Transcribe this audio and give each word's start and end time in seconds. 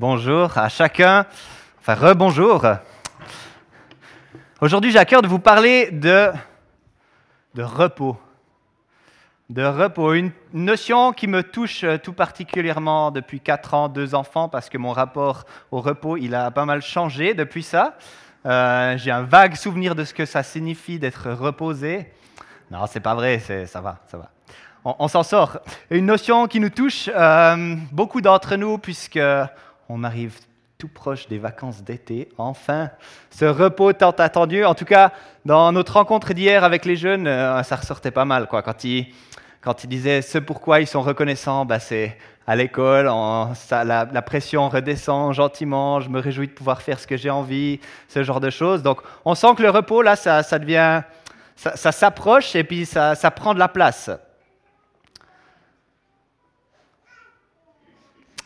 Bonjour 0.00 0.56
à 0.56 0.70
chacun, 0.70 1.26
enfin 1.78 1.94
rebonjour. 1.94 2.64
Aujourd'hui, 4.62 4.92
j'ai 4.92 4.98
à 4.98 5.04
cœur 5.04 5.20
de 5.20 5.28
vous 5.28 5.38
parler 5.38 5.90
de, 5.90 6.30
de 7.52 7.62
repos. 7.62 8.16
De 9.50 9.62
repos, 9.62 10.14
une 10.14 10.32
notion 10.54 11.12
qui 11.12 11.26
me 11.26 11.42
touche 11.42 11.84
tout 12.02 12.14
particulièrement 12.14 13.10
depuis 13.10 13.40
4 13.40 13.74
ans, 13.74 13.88
deux 13.90 14.14
enfants, 14.14 14.48
parce 14.48 14.70
que 14.70 14.78
mon 14.78 14.92
rapport 14.92 15.44
au 15.70 15.82
repos, 15.82 16.16
il 16.16 16.34
a 16.34 16.50
pas 16.50 16.64
mal 16.64 16.80
changé 16.80 17.34
depuis 17.34 17.62
ça. 17.62 17.98
Euh, 18.46 18.96
j'ai 18.96 19.10
un 19.10 19.24
vague 19.24 19.54
souvenir 19.54 19.94
de 19.94 20.04
ce 20.04 20.14
que 20.14 20.24
ça 20.24 20.42
signifie 20.42 20.98
d'être 20.98 21.30
reposé. 21.30 22.10
Non, 22.70 22.86
c'est 22.86 23.00
pas 23.00 23.14
vrai, 23.14 23.38
ça 23.66 23.82
va, 23.82 23.98
ça 24.06 24.16
va. 24.16 24.30
On, 24.82 25.08
s'en 25.08 25.22
sort. 25.22 25.58
Une 25.90 26.06
notion 26.06 26.46
qui 26.46 26.58
nous 26.58 26.70
touche 26.70 27.10
euh, 27.14 27.76
beaucoup 27.92 28.22
d'entre 28.22 28.56
nous, 28.56 28.78
puisque 28.78 29.20
on 29.90 30.04
arrive 30.04 30.38
tout 30.78 30.88
proche 30.88 31.28
des 31.28 31.38
vacances 31.38 31.82
d'été, 31.82 32.28
enfin, 32.38 32.90
ce 33.30 33.44
repos 33.44 33.92
tant 33.92 34.12
attendu. 34.12 34.64
En 34.64 34.74
tout 34.74 34.84
cas, 34.84 35.12
dans 35.44 35.72
notre 35.72 35.94
rencontre 35.94 36.32
d'hier 36.32 36.64
avec 36.64 36.84
les 36.84 36.96
jeunes, 36.96 37.26
euh, 37.26 37.62
ça 37.64 37.76
ressortait 37.76 38.10
pas 38.10 38.24
mal. 38.24 38.46
Quoi. 38.46 38.62
Quand, 38.62 38.84
ils, 38.84 39.12
quand 39.60 39.84
ils 39.84 39.88
disaient 39.88 40.22
ce 40.22 40.38
pourquoi 40.38 40.80
ils 40.80 40.86
sont 40.86 41.02
reconnaissants, 41.02 41.66
bah, 41.66 41.80
c'est 41.80 42.16
à 42.46 42.56
l'école, 42.56 43.10
la, 43.70 44.22
pression 44.22 44.68
redescend 44.68 45.34
gentiment, 45.34 46.00
je 46.00 46.08
me 46.08 46.18
réjouis 46.18 46.46
de 46.46 46.52
pouvoir 46.52 46.80
faire 46.82 46.98
ce 46.98 47.06
que 47.06 47.16
j'ai 47.16 47.30
envie, 47.30 47.78
ce 48.08 48.22
genre 48.22 48.40
de 48.40 48.50
choses. 48.50 48.82
Donc 48.82 49.02
on 49.24 49.34
sent 49.34 49.54
que 49.56 49.62
le 49.62 49.70
repos, 49.70 50.02
là, 50.02 50.16
ça, 50.16 50.42
devient, 50.58 51.02
ça, 51.56 51.76
ça 51.76 51.92
s'approche 51.92 52.56
et 52.56 52.64
puis 52.64 52.86
ça, 52.86 53.14
ça 53.14 53.30
prend 53.30 53.54
de 53.54 53.58
la 53.58 53.68
place. 53.68 54.10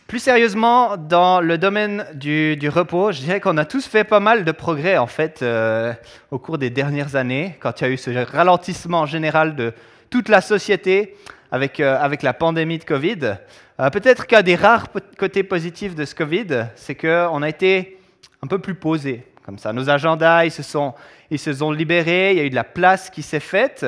Plus 0.07 0.19
sérieusement, 0.19 0.97
dans 0.97 1.41
le 1.41 1.57
domaine 1.57 2.05
du, 2.13 2.69
repos, 2.69 3.11
je 3.11 3.21
dirais 3.21 3.39
qu'on 3.39 3.57
a 3.57 3.65
tous 3.65 3.87
fait 3.87 4.03
pas 4.03 4.19
mal 4.19 4.45
de 4.45 4.51
progrès 4.51 4.97
en 4.97 5.07
fait 5.07 5.41
euh, 5.41 5.93
au 6.29 6.37
cours 6.37 6.59
des 6.59 6.69
dernières 6.69 7.15
années, 7.15 7.57
quand 7.59 7.81
il 7.81 7.83
y 7.85 7.87
a 7.87 7.89
eu 7.89 7.97
ce 7.97 8.11
ralentissement 8.11 9.07
général 9.07 9.55
de 9.55 9.73
toute 10.11 10.29
la 10.29 10.41
société 10.41 11.15
avec, 11.51 11.79
euh, 11.79 11.97
avec 11.99 12.21
la 12.21 12.33
pandémie 12.33 12.77
de 12.77 12.83
Covid. 12.83 13.37
Euh, 13.79 13.89
peut-être 13.89 14.27
qu'un 14.27 14.43
des 14.43 14.53
rares 14.53 14.89
côtés 15.17 15.41
positifs 15.41 15.95
de 15.95 16.05
ce 16.05 16.13
Covid, 16.13 16.67
c'est 16.75 16.93
qu'on 16.93 17.41
a 17.41 17.49
été 17.49 17.97
un 18.43 18.47
peu 18.47 18.59
plus 18.59 18.75
posé. 18.75 19.25
Comme 19.43 19.57
ça, 19.57 19.73
nos 19.73 19.89
agendas, 19.89 20.45
ils 20.45 20.51
se 20.51 20.61
sont, 20.61 20.93
ils 21.31 21.39
se 21.39 21.51
sont 21.51 21.71
libérés, 21.71 22.33
il 22.33 22.37
y 22.37 22.41
a 22.41 22.43
eu 22.43 22.51
de 22.51 22.55
la 22.55 22.63
place 22.63 23.09
qui 23.09 23.23
s'est 23.23 23.39
faite. 23.39 23.83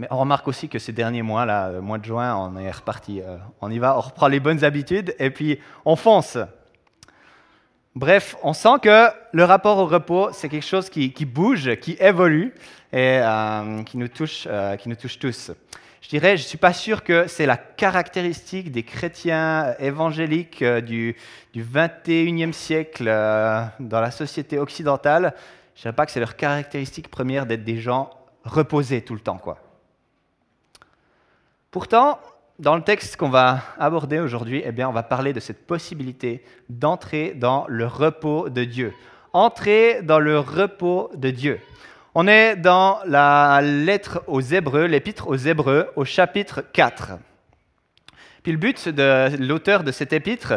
Mais 0.00 0.06
on 0.10 0.16
remarque 0.16 0.48
aussi 0.48 0.70
que 0.70 0.78
ces 0.78 0.92
derniers 0.92 1.20
mois, 1.20 1.44
là, 1.44 1.72
mois 1.82 1.98
de 1.98 2.06
juin, 2.06 2.34
on 2.34 2.56
est 2.56 2.70
reparti. 2.70 3.20
Euh, 3.20 3.36
on 3.60 3.70
y 3.70 3.78
va, 3.78 3.98
on 3.98 4.00
reprend 4.00 4.28
les 4.28 4.40
bonnes 4.40 4.64
habitudes 4.64 5.14
et 5.18 5.28
puis 5.28 5.58
on 5.84 5.94
fonce. 5.94 6.38
Bref, 7.94 8.34
on 8.42 8.54
sent 8.54 8.78
que 8.80 9.08
le 9.32 9.44
rapport 9.44 9.76
au 9.76 9.84
repos, 9.84 10.30
c'est 10.32 10.48
quelque 10.48 10.64
chose 10.64 10.88
qui, 10.88 11.10
bouge, 11.26 11.76
qui 11.82 11.98
évolue 12.00 12.54
et 12.94 13.20
euh, 13.20 13.82
qui, 13.82 13.98
nous 13.98 14.08
touche, 14.08 14.48
euh, 14.50 14.76
qui 14.76 14.88
nous 14.88 14.94
touche 14.94 15.18
tous. 15.18 15.50
Je 16.00 16.08
dirais, 16.08 16.38
je 16.38 16.44
ne 16.44 16.48
suis 16.48 16.56
pas 16.56 16.72
sûr 16.72 17.04
que 17.04 17.26
c'est 17.26 17.44
la 17.44 17.58
caractéristique 17.58 18.72
des 18.72 18.84
chrétiens 18.84 19.74
évangéliques 19.80 20.64
du, 20.64 21.14
du 21.52 21.62
21e 21.62 22.54
siècle 22.54 23.04
dans 23.04 24.00
la 24.00 24.10
société 24.10 24.58
occidentale. 24.58 25.34
Je 25.74 25.80
ne 25.80 25.82
dirais 25.82 25.92
pas 25.94 26.06
que 26.06 26.12
c'est 26.12 26.20
leur 26.20 26.36
caractéristique 26.36 27.10
première 27.10 27.44
d'être 27.44 27.64
des 27.64 27.82
gens 27.82 28.08
reposés 28.44 29.02
tout 29.02 29.12
le 29.12 29.20
temps. 29.20 29.36
quoi. 29.36 29.58
Pourtant, 31.70 32.18
dans 32.58 32.74
le 32.74 32.82
texte 32.82 33.14
qu'on 33.14 33.28
va 33.28 33.62
aborder 33.78 34.18
aujourd'hui, 34.18 34.60
eh 34.64 34.72
bien, 34.72 34.88
on 34.88 34.92
va 34.92 35.04
parler 35.04 35.32
de 35.32 35.38
cette 35.38 35.68
possibilité 35.68 36.44
d'entrer 36.68 37.32
dans 37.36 37.64
le 37.68 37.86
repos 37.86 38.48
de 38.48 38.64
Dieu. 38.64 38.92
Entrer 39.32 40.02
dans 40.02 40.18
le 40.18 40.40
repos 40.40 41.12
de 41.14 41.30
Dieu. 41.30 41.60
On 42.16 42.26
est 42.26 42.56
dans 42.56 42.98
la 43.06 43.60
lettre 43.62 44.24
aux 44.26 44.40
Hébreux, 44.40 44.86
l'épître 44.86 45.28
aux 45.28 45.36
Hébreux, 45.36 45.88
au 45.94 46.04
chapitre 46.04 46.64
4. 46.72 47.12
Puis 48.42 48.50
le 48.50 48.58
but 48.58 48.88
de 48.88 49.36
l'auteur 49.38 49.84
de 49.84 49.92
cet 49.92 50.12
épître, 50.12 50.54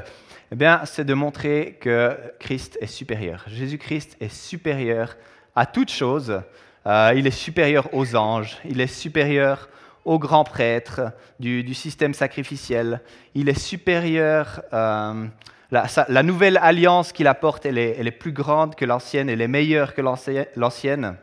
eh 0.52 0.56
bien, 0.56 0.82
c'est 0.86 1.06
de 1.06 1.14
montrer 1.14 1.78
que 1.80 2.18
Christ 2.40 2.76
est 2.82 2.88
supérieur. 2.88 3.44
Jésus-Christ 3.46 4.18
est 4.20 4.34
supérieur 4.34 5.16
à 5.56 5.68
toute 5.68 5.92
chose. 5.92 6.42
Euh, 6.88 7.14
il 7.16 7.28
est 7.28 7.32
supérieur 7.32 7.94
aux 7.94 8.16
anges, 8.16 8.58
il 8.66 8.82
est 8.82 8.88
supérieur 8.88 9.70
au 10.06 10.20
grand 10.20 10.44
prêtre 10.44 11.12
du, 11.40 11.74
système 11.74 12.14
sacrificiel. 12.14 13.02
Il 13.36 13.50
est 13.50 13.60
supérieur. 13.60 14.62
Euh, 14.74 15.26
la, 15.72 16.24
nouvelle 16.24 16.58
alliance 16.62 17.12
qu'il 17.12 17.28
apporte, 17.28 17.66
elle 17.66 17.78
est, 17.78 18.12
plus 18.12 18.32
grande 18.32 18.76
que 18.76 18.86
l'ancienne, 18.86 19.30
elle 19.30 19.42
est 19.42 19.48
meilleure 19.48 19.94
que 19.94 20.02
l'ancienne. 20.02 21.18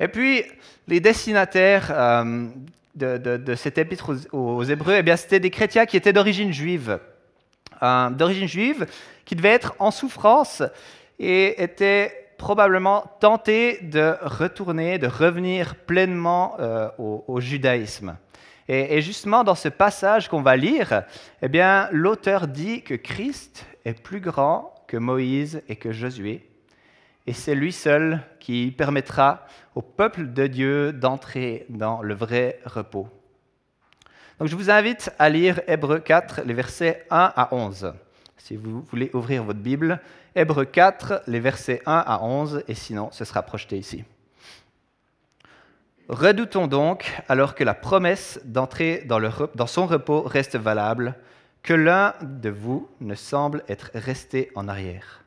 Et 0.00 0.08
puis, 0.08 0.44
les 0.86 1.00
destinataires 1.00 1.88
euh, 1.90 2.46
de, 2.94 3.54
cet 3.54 3.78
épître 3.78 4.12
aux, 4.32 4.64
Hébreux, 4.64 5.02
eh 5.04 5.16
c'était 5.16 5.40
des 5.40 5.50
chrétiens 5.50 5.86
qui 5.86 5.96
étaient 5.96 6.12
d'origine 6.12 6.52
juive. 6.52 6.98
Euh, 7.82 8.10
d'origine 8.10 8.48
juive, 8.48 8.86
qui 9.24 9.36
devaient 9.36 9.50
être 9.50 9.74
en 9.78 9.90
souffrance 9.90 10.62
et 11.18 11.62
étaient 11.62 12.27
probablement 12.38 13.04
tenté 13.20 13.80
de 13.82 14.16
retourner, 14.22 14.98
de 14.98 15.06
revenir 15.06 15.74
pleinement 15.74 16.56
euh, 16.60 16.88
au, 16.98 17.40
judaïsme. 17.40 18.16
Et, 18.68 19.00
justement, 19.00 19.44
dans 19.44 19.54
ce 19.54 19.68
passage 19.68 20.28
qu'on 20.28 20.42
va 20.42 20.56
lire, 20.56 21.02
eh 21.42 21.48
bien, 21.48 21.88
l'auteur 21.90 22.46
dit 22.46 22.82
que 22.82 22.94
Christ 22.94 23.66
est 23.84 23.94
plus 23.94 24.20
grand 24.20 24.74
que 24.86 24.96
Moïse 24.96 25.62
et 25.68 25.76
que 25.76 25.90
Josué, 25.90 26.48
et 27.26 27.32
c'est 27.32 27.54
lui 27.54 27.72
seul 27.72 28.20
qui 28.40 28.70
permettra 28.70 29.46
au 29.74 29.82
peuple 29.82 30.32
de 30.32 30.46
Dieu 30.46 30.92
d'entrer 30.92 31.66
dans 31.68 32.02
le 32.02 32.14
vrai 32.14 32.60
repos. 32.64 33.08
Donc 34.38 34.48
je 34.48 34.56
vous 34.56 34.70
invite 34.70 35.10
à 35.18 35.28
lire 35.28 35.60
Hébreu 35.66 35.98
4, 35.98 36.42
les 36.46 36.54
versets 36.54 37.06
1 37.10 37.32
à 37.36 37.48
11. 37.52 37.92
Si 38.38 38.56
vous 38.56 38.82
voulez 38.82 39.10
ouvrir 39.12 39.44
votre 39.44 39.58
Bible, 39.58 40.00
Hébreu 40.38 40.66
4, 40.66 41.24
les 41.26 41.40
versets 41.40 41.82
1 41.84 42.04
à 42.06 42.22
11, 42.22 42.62
et 42.68 42.74
sinon 42.74 43.08
ce 43.10 43.24
sera 43.24 43.42
projeté 43.42 43.76
ici. 43.76 44.04
Redoutons 46.08 46.68
donc, 46.68 47.12
alors 47.28 47.56
que 47.56 47.64
la 47.64 47.74
promesse 47.74 48.38
d'entrer 48.44 49.02
dans, 49.04 49.18
dans, 49.56 49.66
son 49.66 49.86
repos 49.86 50.22
reste 50.22 50.54
valable, 50.54 51.16
que 51.64 51.74
l'un 51.74 52.14
de 52.22 52.50
vous 52.50 52.88
ne 53.00 53.16
semble 53.16 53.64
être 53.68 53.90
resté 53.94 54.52
en 54.54 54.68
arrière. 54.68 55.24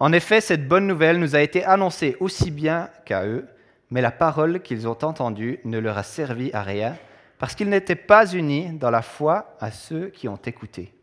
En 0.00 0.14
effet, 0.14 0.40
cette 0.40 0.66
bonne 0.66 0.86
nouvelle 0.86 1.18
nous 1.18 1.36
a 1.36 1.42
été 1.42 1.62
annoncée 1.62 2.16
aussi 2.18 2.50
bien 2.50 2.88
qu'à 3.04 3.26
eux, 3.26 3.46
mais 3.90 4.00
la 4.00 4.10
parole 4.10 4.62
qu'ils 4.62 4.88
ont 4.88 4.96
entendue 5.02 5.60
ne 5.66 5.78
leur 5.78 5.98
a 5.98 6.02
servi 6.04 6.50
à 6.54 6.62
rien, 6.62 6.96
parce 7.38 7.54
qu'ils 7.54 7.68
n'étaient 7.68 7.96
pas 7.96 8.32
unis 8.32 8.70
dans 8.78 8.90
la 8.90 9.02
foi 9.02 9.56
à 9.60 9.70
ceux 9.70 10.06
qui 10.06 10.26
ont 10.26 10.40
écouté. 10.46 10.94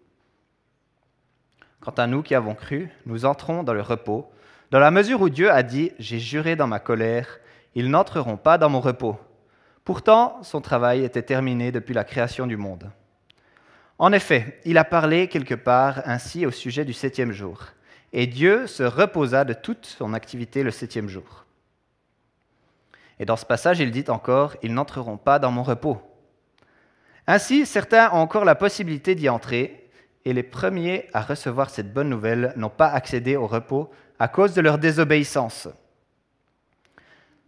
Quant 1.82 1.92
à 1.92 2.08
nous 2.08 2.22
qui 2.22 2.36
avons 2.36 2.56
cru, 2.56 2.90
nous 3.06 3.26
entrons 3.26 3.64
dans 3.64 3.74
le 3.74 3.82
repos, 3.82 4.30
dans 4.72 4.80
la 4.80 4.92
mesure 4.92 5.22
où 5.22 5.30
Dieu 5.30 5.50
a 5.52 5.64
dit, 5.64 5.92
J'ai 5.98 6.20
juré 6.20 6.56
dans 6.56 6.68
ma 6.68 6.80
colère, 6.80 7.40
ils 7.74 7.90
n'entreront 7.90 8.38
pas 8.38 8.58
dans 8.58 8.70
mon 8.70 8.82
repos. 8.82 9.18
Pourtant, 9.86 10.44
son 10.44 10.62
travail 10.62 11.04
était 11.04 11.22
terminé 11.22 11.72
depuis 11.72 11.94
la 11.94 12.04
création 12.04 12.46
du 12.46 12.58
monde. 12.58 12.92
En 13.98 14.12
effet, 14.12 14.60
il 14.66 14.78
a 14.78 14.84
parlé 14.84 15.28
quelque 15.28 15.56
part 15.56 16.02
ainsi 16.06 16.46
au 16.46 16.52
sujet 16.52 16.86
du 16.86 16.94
septième 16.94 17.32
jour. 17.32 17.64
Et 18.14 18.28
Dieu 18.28 18.68
se 18.68 18.84
reposa 18.84 19.46
de 19.46 19.54
toute 19.54 19.86
son 19.86 20.14
activité 20.14 20.64
le 20.64 20.72
septième 20.72 21.08
jour. 21.08 21.46
Et 23.20 23.26
dans 23.26 23.36
ce 23.36 23.46
passage, 23.46 23.80
il 23.80 23.92
dit 23.92 24.06
encore, 24.10 24.56
Ils 24.62 24.74
n'entreront 24.74 25.18
pas 25.18 25.40
dans 25.40 25.52
mon 25.52 25.64
repos. 25.64 26.02
Ainsi, 27.28 27.66
certains 27.66 28.12
ont 28.12 28.20
encore 28.20 28.46
la 28.46 28.56
possibilité 28.56 29.16
d'y 29.16 29.30
entrer, 29.30 29.89
et 30.30 30.34
les 30.34 30.44
premiers 30.44 31.08
à 31.12 31.22
recevoir 31.22 31.72
cette 31.72 31.92
bonne 31.92 32.10
nouvelle 32.10 32.54
n'ont 32.56 32.70
pas 32.70 32.90
accédé 32.90 33.36
au 33.36 33.48
repos 33.48 33.90
à 34.20 34.28
cause 34.28 34.54
de 34.54 34.62
leur 34.62 34.78
désobéissance. 34.78 35.68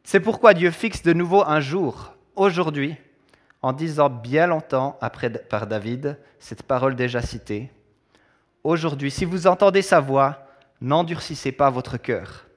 C'est 0.03 0.19
pourquoi 0.19 0.55
Dieu 0.55 0.71
fixe 0.71 1.03
de 1.03 1.13
nouveau 1.13 1.43
un 1.45 1.59
jour, 1.59 2.15
aujourd'hui, 2.35 2.95
en 3.61 3.71
disant 3.71 4.09
bien 4.09 4.47
longtemps 4.47 4.97
après 4.99 5.29
par 5.29 5.67
David 5.67 6.17
cette 6.39 6.63
parole 6.63 6.95
déjà 6.95 7.21
citée. 7.21 7.69
Aujourd'hui, 8.63 9.11
si 9.11 9.25
vous 9.25 9.45
entendez 9.45 9.83
sa 9.83 9.99
voix, 9.99 10.47
n'endurcissez 10.81 11.51
pas 11.51 11.69
votre 11.69 11.97
cœur. 11.97 12.47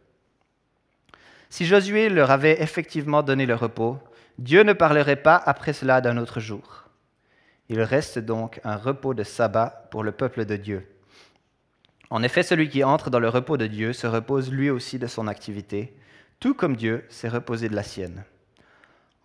Si 1.51 1.67
Josué 1.67 2.09
leur 2.09 2.31
avait 2.31 2.63
effectivement 2.63 3.23
donné 3.23 3.45
le 3.45 3.55
repos, 3.55 3.99
Dieu 4.39 4.63
ne 4.63 4.73
parlerait 4.73 5.23
pas 5.23 5.37
après 5.37 5.75
cela 5.75 6.01
d'un 6.01 6.17
autre 6.17 6.41
jour. 6.41 6.84
Il 7.69 7.81
reste 7.81 8.19
donc 8.19 8.61
un 8.65 8.77
repos 8.77 9.15
de 9.15 9.23
sabbat 9.23 9.89
pour 9.91 10.03
le 10.03 10.13
peuple 10.13 10.45
de 10.45 10.57
Dieu. 10.57 10.87
En 12.11 12.23
effet, 12.23 12.43
celui 12.43 12.69
qui 12.69 12.85
entre 12.85 13.11
dans 13.11 13.21
le 13.21 13.29
repos 13.29 13.57
de 13.57 13.67
Dieu 13.67 13.93
se 13.93 14.07
repose 14.07 14.53
lui 14.53 14.71
aussi 14.71 14.99
de 14.99 15.07
son 15.07 15.27
activité, 15.27 15.97
tout 16.41 16.55
comme 16.55 16.77
Dieu 16.77 17.05
s'est 17.09 17.29
reposé 17.29 17.69
de 17.69 17.75
la 17.75 17.83
sienne. 17.83 18.25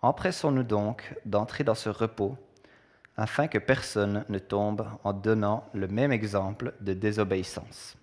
Empressons-nous 0.02 0.62
donc 0.62 1.14
d'entrer 1.26 1.62
dans 1.62 1.74
ce 1.74 1.90
repos, 1.90 2.36
afin 3.16 3.48
que 3.48 3.58
personne 3.58 4.24
ne 4.30 4.38
tombe 4.38 4.86
en 5.04 5.12
donnant 5.12 5.68
le 5.74 5.88
même 5.88 6.10
exemple 6.10 6.72
de 6.80 6.94
désobéissance. 6.94 7.96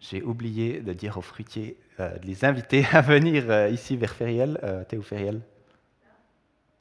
J'ai 0.00 0.20
oublié 0.20 0.80
de 0.80 0.92
dire 0.92 1.16
aux 1.16 1.22
fruitiers 1.22 1.78
euh, 2.00 2.18
de 2.18 2.26
les 2.26 2.44
inviter 2.44 2.84
à 2.92 3.00
venir 3.00 3.44
euh, 3.48 3.68
ici 3.68 3.96
vers. 3.96 4.16
Euh, 4.20 4.84
T'es 4.88 4.96
où 4.96 5.02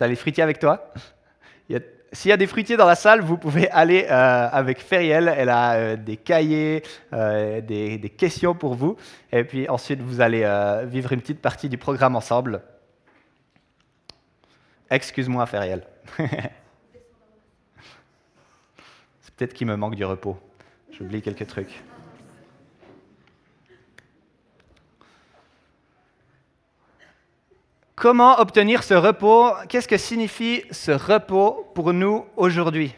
Feriel 0.01 0.07
T'as 0.07 0.07
les 0.07 0.15
fruitiers 0.15 0.44
avec 0.44 0.59
toi? 0.59 0.92
S'il 2.13 2.27
y 2.27 2.33
a 2.33 2.38
des 2.38 2.48
fruitiers 2.48 2.75
dans 2.75 2.88
la 2.88 2.95
salle, 2.95 3.21
vous 3.21 3.38
pouvez 3.38 3.69
aller 3.69 4.06
avec 4.06 4.81
Feriel. 4.81 5.33
Elle 5.33 5.48
a 5.48 5.95
des 5.95 6.18
cahiers, 6.18 6.83
des, 7.13 7.98
des, 7.98 8.09
questions 8.09 8.53
pour 8.53 8.75
vous. 8.75 8.98
Et 9.31 9.45
puis 9.45 9.69
ensuite, 9.69 10.01
vous 10.01 10.19
allez 10.19 10.44
vivre 10.86 11.13
une 11.13 11.21
petite 11.21 11.42
partie 11.42 11.69
du 11.69 11.77
programme 11.77 12.18
ensemble. 12.18 12.62
Excuse-moi, 14.89 15.45
Feriel. 15.45 15.83
C'est 19.21 19.33
peut-être 19.38 19.54
qu'il 19.54 19.68
me 19.68 19.77
manque 19.77 19.95
du 19.95 20.04
repos. 20.04 20.38
J'oublie 20.92 21.21
quelques 21.21 21.47
trucs. 21.47 21.81
Comment 28.01 28.39
obtenir 28.39 28.81
ce 28.81 28.95
repos? 28.95 29.51
Qu'est-ce 29.69 29.88
que 29.88 29.95
signifie 29.95 30.63
ce 30.71 30.89
repos 30.89 31.71
pour 31.75 31.94
nous 31.94 32.25
aujourd'hui? 32.36 32.95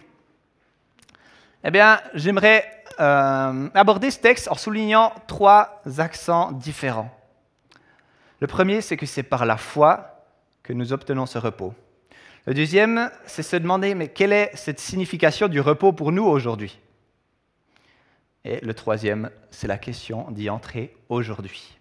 Eh 1.66 1.72
bien, 1.72 2.00
j'aimerais 2.14 2.64
euh, 3.02 3.68
aborder 3.74 4.12
ce 4.12 4.20
texte 4.20 4.48
en 4.48 4.56
soulignant 4.56 5.12
trois 5.28 5.82
accents 5.98 6.54
différents. 6.54 7.14
Le 8.40 8.48
premier, 8.48 8.80
c'est 8.80 8.96
que 8.96 9.06
c'est 9.06 9.24
par 9.24 9.46
la 9.46 9.58
foi 9.58 10.24
que 10.64 10.72
nous 10.72 10.94
obtenons 10.94 11.26
ce 11.26 11.38
repos. 11.38 11.74
Le 12.46 12.54
deuxième, 12.54 13.12
c'est 13.26 13.44
se 13.44 13.58
demander, 13.58 13.96
mais 13.96 14.08
quelle 14.08 14.32
est 14.32 14.52
cette 14.54 14.80
signification 14.80 15.50
du 15.50 15.60
repos 15.60 15.92
pour 15.92 16.14
nous 16.14 16.24
aujourd'hui? 16.24 16.80
Et 18.46 18.62
le 18.62 18.74
troisième, 18.74 19.32
c'est 19.52 19.68
la 19.68 19.78
question 19.78 20.32
d'y 20.32 20.50
entrer 20.50 20.96
aujourd'hui. 21.10 21.78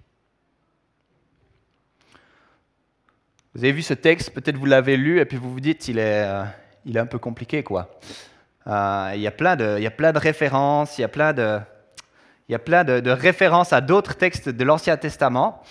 Vous 3.55 3.65
avez 3.65 3.73
vu 3.73 3.83
ce 3.83 3.93
texte, 3.93 4.31
peut-être 4.31 4.57
vous 4.57 4.65
l'avez 4.65 4.97
lu, 4.97 5.21
et 5.21 5.27
puis 5.27 5.37
vous 5.37 5.53
vous 5.53 5.61
dites, 5.61 5.87
il 5.89 5.99
est, 5.99 6.25
euh, 6.25 6.43
il 6.87 6.97
est 6.97 7.01
un 7.01 7.07
peu 7.07 7.19
compliqué, 7.19 7.63
quoi. 7.63 7.91
Euh, 8.67 9.13
il, 9.15 9.21
y 9.21 9.27
a 9.27 9.31
plein 9.31 9.57
de, 9.57 9.75
il 9.77 9.83
y 9.83 9.87
a 9.87 9.91
plein 9.91 10.13
de 10.13 10.19
références, 10.19 10.97
il 10.97 11.03
y 11.03 11.05
a 11.05 11.09
plein 11.09 11.35
de, 11.35 11.59
il 12.49 12.53
y 12.53 12.55
a 12.55 12.59
plein 12.59 12.83
de, 12.83 13.11
références 13.11 13.75
à 13.75 13.83
d'autres 13.83 14.15
textes 14.15 14.49
de 14.49 14.65
l'Ancien 14.65 14.97
Testament. 14.97 15.63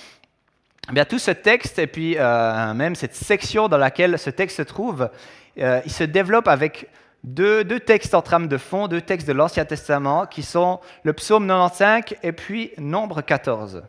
Eh 0.89 0.93
bien, 0.93 1.05
tout 1.05 1.17
ce 1.17 1.31
texte, 1.31 1.79
et 1.79 1.87
puis 1.87 2.17
euh, 2.19 2.73
même 2.75 2.93
cette 2.93 3.15
section 3.15 3.67
dans 3.67 3.77
laquelle 3.77 4.19
ce 4.19 4.29
texte 4.29 4.57
se 4.57 4.63
trouve, 4.63 5.09
il 5.57 5.91
se 5.91 6.03
développe 6.03 6.47
avec 6.47 6.87
deux, 7.23 7.63
deux, 7.63 7.79
textes 7.79 8.13
en 8.13 8.21
trame 8.21 8.47
de 8.47 8.57
fond, 8.57 8.87
deux 8.87 9.01
textes 9.01 9.27
de 9.27 9.33
l'Ancien 9.33 9.65
Testament, 9.65 10.27
qui 10.27 10.43
sont 10.43 10.79
le 11.03 11.13
psaume 11.13 11.47
95 11.47 12.17
et 12.21 12.31
puis 12.31 12.71
Nombre 12.77 13.21
14. 13.21 13.83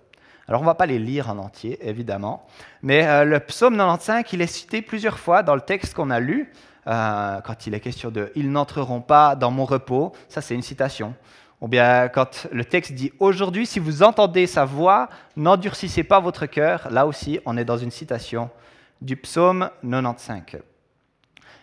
Alors 0.48 0.60
on 0.60 0.64
ne 0.64 0.68
va 0.68 0.74
pas 0.74 0.86
les 0.86 0.98
lire 0.98 1.30
en 1.30 1.38
entier, 1.38 1.78
évidemment, 1.88 2.46
mais 2.82 3.06
euh, 3.06 3.24
le 3.24 3.38
psaume 3.40 3.76
95, 3.76 4.24
il 4.32 4.42
est 4.42 4.46
cité 4.46 4.82
plusieurs 4.82 5.18
fois 5.18 5.42
dans 5.42 5.54
le 5.54 5.60
texte 5.60 5.94
qu'on 5.94 6.10
a 6.10 6.20
lu, 6.20 6.52
euh, 6.88 7.40
quand 7.42 7.66
il 7.66 7.74
est 7.74 7.80
question 7.80 8.10
de⁇ 8.10 8.22
Ils 8.34 8.50
n'entreront 8.50 9.00
pas 9.00 9.36
dans 9.36 9.50
mon 9.50 9.64
repos⁇ 9.64 10.12
ça 10.28 10.40
c'est 10.40 10.54
une 10.54 10.62
citation. 10.62 11.14
Ou 11.60 11.68
bien 11.68 12.08
quand 12.08 12.48
le 12.50 12.64
texte 12.64 12.92
dit⁇ 12.92 13.08
Aujourd'hui, 13.20 13.66
si 13.66 13.78
vous 13.78 14.02
entendez 14.02 14.48
sa 14.48 14.64
voix, 14.64 15.08
n'endurcissez 15.36 16.02
pas 16.02 16.18
votre 16.18 16.46
cœur⁇ 16.46 16.88
là 16.92 17.06
aussi 17.06 17.38
on 17.46 17.56
est 17.56 17.64
dans 17.64 17.78
une 17.78 17.92
citation 17.92 18.50
du 19.00 19.16
psaume 19.16 19.70
95. 19.88 20.60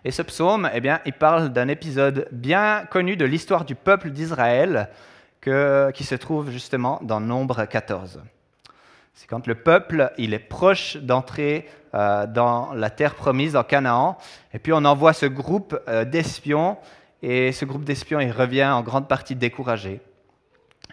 Et 0.06 0.12
ce 0.12 0.22
psaume, 0.22 0.70
eh 0.74 0.80
bien, 0.80 1.02
il 1.06 1.12
parle 1.12 1.50
d'un 1.50 1.68
épisode 1.68 2.30
bien 2.32 2.86
connu 2.90 3.18
de 3.18 3.26
l'histoire 3.26 3.66
du 3.66 3.76
peuple 3.76 4.12
d'Israël 4.12 4.90
qui 5.42 6.04
se 6.04 6.16
trouve 6.16 6.52
justement 6.52 7.00
dans 7.02 7.20
Nombre 7.20 7.66
14. 7.66 8.22
C'est 9.14 9.28
quand 9.28 9.48
le 9.48 9.56
peuple 9.56 10.12
il 10.18 10.34
est 10.34 10.40
proche 10.40 10.98
d'entrer 10.98 11.68
euh, 11.94 12.28
dans 12.28 12.72
la 12.74 12.90
terre 12.90 13.16
promise, 13.16 13.56
en 13.56 13.64
Canaan, 13.64 14.18
et 14.54 14.60
puis 14.60 14.74
on 14.74 14.86
envoie 14.86 15.14
ce 15.14 15.26
groupe 15.26 15.76
euh, 15.88 16.06
d'espions, 16.06 16.78
et 17.24 17.52
ce 17.52 17.66
groupe 17.66 17.84
d'espions 17.84 18.20
il 18.20 18.32
revient 18.32 18.66
en 18.66 18.82
grande 18.82 19.08
partie 19.08 19.36
découragé. 19.36 20.00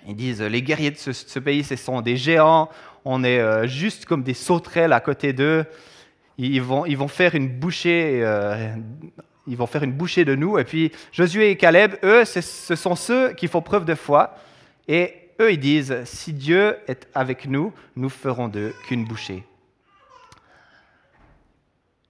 Ils 0.08 0.16
disent 0.16 0.40
les 0.40 0.62
guerriers 0.62 0.90
de 0.90 0.96
ce, 0.96 1.38
pays, 1.38 1.64
ce 1.64 1.76
sont 1.76 2.00
des 2.00 2.16
géants, 2.16 2.70
on 3.04 3.24
est 3.24 3.38
euh, 3.38 3.66
juste 3.66 4.06
comme 4.06 4.22
des 4.22 4.34
sauterelles 4.34 4.92
à 4.92 5.00
côté 5.00 5.32
d'eux. 5.32 5.66
Ils 6.38 6.62
vont, 6.62 6.86
ils 6.86 6.96
vont 6.96 7.08
faire 7.08 7.34
une 7.34 7.48
bouchée. 7.48 8.24
ils 9.46 9.56
vont 9.56 9.66
faire 9.66 9.82
une 9.82 9.92
bouchée 9.92 10.24
de 10.24 10.34
nous. 10.34 10.58
Et 10.58 10.64
puis 10.64 10.92
Josué 11.12 11.50
et 11.50 11.56
Caleb, 11.56 11.94
eux, 12.02 12.24
ce 12.24 12.74
sont 12.74 12.94
ceux 12.94 13.32
qui 13.32 13.48
font 13.48 13.62
preuve 13.62 13.84
de 13.84 13.94
foi. 13.94 14.34
Et 14.88 15.25
eux, 15.41 15.53
ils 15.53 15.61
disent, 15.61 15.97
si 16.05 16.33
Dieu 16.33 16.77
est 16.88 17.09
avec 17.15 17.47
nous, 17.47 17.73
nous 17.97 18.09
ferons 18.09 18.49
d'eux 18.49 18.75
qu'une 18.87 19.05
bouchée. 19.05 19.44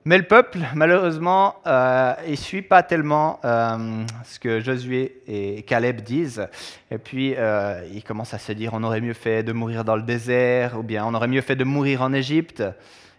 Mais 0.06 0.19
le 0.19 0.23
peuple, 0.23 0.61
malheureusement, 0.76 1.56
euh, 1.67 2.14
ne 2.28 2.37
suit 2.37 2.62
pas 2.62 2.84
tellement 2.84 3.40
euh, 3.44 4.05
ce 4.25 4.38
que 4.38 4.61
Josué 4.61 5.20
et 5.26 5.62
Caleb 5.62 6.00
disent. 6.00 6.46
Et 6.93 6.99
puis, 6.99 7.34
euh, 7.37 7.84
il 7.93 8.05
commence 8.05 8.32
à 8.32 8.38
se 8.38 8.52
dire, 8.52 8.70
on 8.73 8.84
aurait 8.84 9.00
mieux 9.00 9.14
fait 9.14 9.43
de 9.43 9.52
mourir 9.52 9.82
dans 9.82 9.96
le 9.96 10.02
désert, 10.02 10.78
ou 10.78 10.84
bien 10.84 11.05
on 11.05 11.12
aurait 11.12 11.26
mieux 11.26 11.40
fait 11.40 11.56
de 11.56 11.64
mourir 11.64 12.02
en 12.02 12.12
Égypte. 12.12 12.62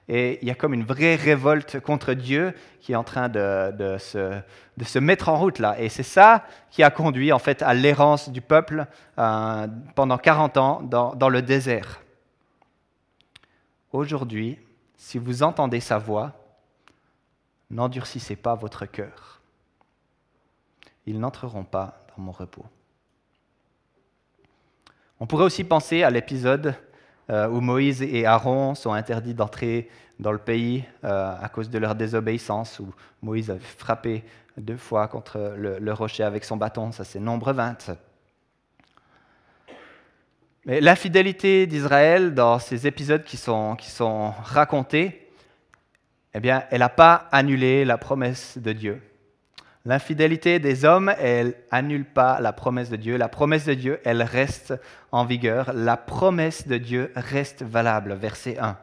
Et 0.09 0.39
il 0.41 0.47
y 0.47 0.51
a 0.51 0.55
comme 0.55 0.73
une 0.73 0.85
vraie 0.85 1.15
révolte 1.15 1.79
contre 1.81 2.13
Dieu 2.13 2.53
qui 2.79 2.93
est 2.93 2.95
en 2.95 3.03
train 3.03 3.27
de, 3.27 3.97
se, 3.99 4.99
mettre 4.99 5.27
en 5.27 5.37
route 5.37 5.59
là. 5.59 5.79
Et 5.79 5.89
c'est 5.89 6.03
ça 6.03 6.45
qui 6.71 6.81
a 6.81 6.89
conduit 6.89 7.33
en 7.33 7.39
fait 7.39 7.61
à 7.61 7.73
l'errance 7.73 8.29
du 8.29 8.39
peuple 8.39 8.85
euh, 9.19 9.67
pendant 9.95 10.17
40 10.17 10.57
ans 10.57 10.81
dans, 10.81 11.29
le 11.29 11.41
désert. 11.41 12.01
Aujourd'hui, 13.91 14.57
si 14.95 15.17
vous 15.17 15.43
entendez 15.43 15.81
sa 15.81 15.97
voix, 15.97 16.31
n'endurcissez 17.69 18.37
pas 18.37 18.55
votre 18.55 18.85
cœur. 18.85 19.41
Ils 21.05 21.19
n'entreront 21.19 21.65
pas 21.65 22.05
dans 22.15 22.23
mon 22.23 22.31
repos. 22.31 22.65
On 25.19 25.27
pourrait 25.27 25.45
aussi 25.45 25.63
penser 25.63 26.03
à 26.03 26.09
l'épisode 26.09 26.75
où 27.29 27.59
Moïse 27.59 28.01
et 28.01 28.25
Aaron 28.25 28.73
sont 28.75 28.93
interdits 28.93 29.33
d'entrer 29.33 29.89
dans 30.19 30.31
le 30.31 30.37
pays 30.37 30.83
euh, 31.03 31.35
à 31.39 31.49
cause 31.49 31.69
de 31.69 31.77
leur 31.77 31.95
désobéissance, 31.95 32.79
où 32.79 32.93
Moïse 33.21 33.51
a 33.51 33.59
frappé 33.59 34.23
deux 34.57 34.77
fois 34.77 35.07
contre 35.07 35.55
le, 35.57 35.93
rocher 35.93 36.23
avec 36.23 36.43
son 36.43 36.57
bâton, 36.57 36.91
ça 36.91 37.03
c'est 37.03 37.19
nombre 37.19 37.53
20. 37.53 37.91
Mais 40.65 40.81
l'infidélité 40.81 41.67
d'Israël 41.67 42.33
dans 42.33 42.59
ces 42.59 42.87
épisodes 42.87 43.23
qui 43.23 43.37
sont, 43.37 43.75
qui 43.75 43.89
sont 43.89 44.31
racontés, 44.43 45.29
eh 46.33 46.39
bien, 46.39 46.63
elle 46.71 46.79
n'a 46.79 46.89
pas 46.89 47.27
annulé 47.31 47.85
la 47.85 47.97
promesse 47.97 48.57
de 48.57 48.73
Dieu. 48.73 49.01
L'infidélité 49.87 50.59
des 50.59 50.83
hommes, 50.83 51.13
elle 51.17 51.53
annule 51.71 52.03
pas 52.03 52.41
la 52.41 52.51
promesse 52.51 52.89
de 52.89 52.97
Dieu. 52.97 53.15
La 53.15 53.29
promesse 53.29 53.63
de 53.63 53.73
Dieu, 53.73 54.01
elle 54.03 54.21
reste 54.21 54.73
en 55.13 55.23
vigueur. 55.23 55.71
La 55.73 55.95
promesse 55.95 56.67
de 56.67 56.77
Dieu 56.77 57.13
reste 57.15 57.63
valable. 57.63 58.13
Verset 58.15 58.57
1. 58.59 58.77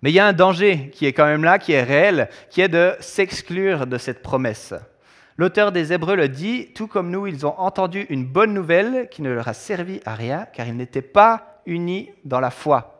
Mais 0.00 0.12
il 0.12 0.14
y 0.14 0.18
a 0.18 0.26
un 0.26 0.32
danger 0.32 0.88
qui 0.94 1.04
est 1.04 1.12
quand 1.12 1.26
même 1.26 1.44
là, 1.44 1.58
qui 1.58 1.72
est 1.72 1.82
réel, 1.82 2.30
qui 2.48 2.62
est 2.62 2.70
de 2.70 2.94
s'exclure 3.00 3.86
de 3.86 3.98
cette 3.98 4.22
promesse. 4.22 4.72
L'auteur 5.36 5.72
des 5.72 5.92
Hébreux 5.92 6.16
le 6.16 6.30
dit, 6.30 6.72
tout 6.72 6.86
comme 6.86 7.10
nous, 7.10 7.26
ils 7.26 7.44
ont 7.44 7.58
entendu 7.58 8.06
une 8.08 8.24
bonne 8.24 8.54
nouvelle 8.54 9.10
qui 9.10 9.20
ne 9.20 9.30
leur 9.30 9.46
a 9.46 9.52
servi 9.52 10.00
à 10.06 10.14
rien, 10.14 10.46
car 10.54 10.66
ils 10.66 10.76
n'étaient 10.76 11.02
pas 11.02 11.60
unis 11.66 12.08
dans 12.24 12.40
la 12.40 12.50
foi. 12.50 12.97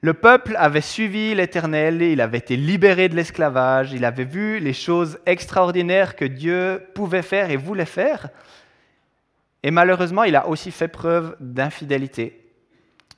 Le 0.00 0.14
peuple 0.14 0.54
avait 0.56 0.80
suivi 0.80 1.34
l'Éternel, 1.34 2.02
il 2.02 2.20
avait 2.20 2.38
été 2.38 2.56
libéré 2.56 3.08
de 3.08 3.16
l'esclavage, 3.16 3.92
il 3.92 4.04
avait 4.04 4.24
vu 4.24 4.60
les 4.60 4.72
choses 4.72 5.18
extraordinaires 5.26 6.14
que 6.14 6.24
Dieu 6.24 6.86
pouvait 6.94 7.22
faire 7.22 7.50
et 7.50 7.56
voulait 7.56 7.84
faire. 7.84 8.28
Et 9.64 9.72
malheureusement, 9.72 10.22
il 10.22 10.36
a 10.36 10.46
aussi 10.46 10.70
fait 10.70 10.86
preuve 10.86 11.36
d'infidélité. 11.40 12.48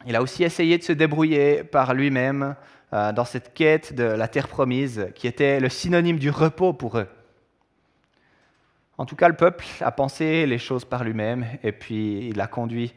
Il 0.06 0.16
a 0.16 0.22
aussi 0.22 0.42
essayé 0.42 0.78
de 0.78 0.82
se 0.82 0.92
débrouiller 0.92 1.64
par 1.64 1.92
lui-même 1.92 2.56
euh, 2.94 3.12
dans 3.12 3.26
cette 3.26 3.52
quête 3.52 3.94
de 3.94 4.04
la 4.04 4.26
terre 4.26 4.48
promise, 4.48 5.08
qui 5.14 5.26
était 5.26 5.60
le 5.60 5.68
synonyme 5.68 6.18
du 6.18 6.30
repos 6.30 6.72
pour 6.72 6.98
eux. 6.98 7.08
En 8.96 9.04
tout 9.04 9.16
cas, 9.16 9.28
le 9.28 9.36
peuple 9.36 9.66
a 9.80 9.92
pensé 9.92 10.46
les 10.46 10.58
choses 10.58 10.86
par 10.86 11.04
lui-même 11.04 11.46
et 11.62 11.72
puis 11.72 12.28
il 12.28 12.40
a 12.40 12.46
conduit 12.46 12.94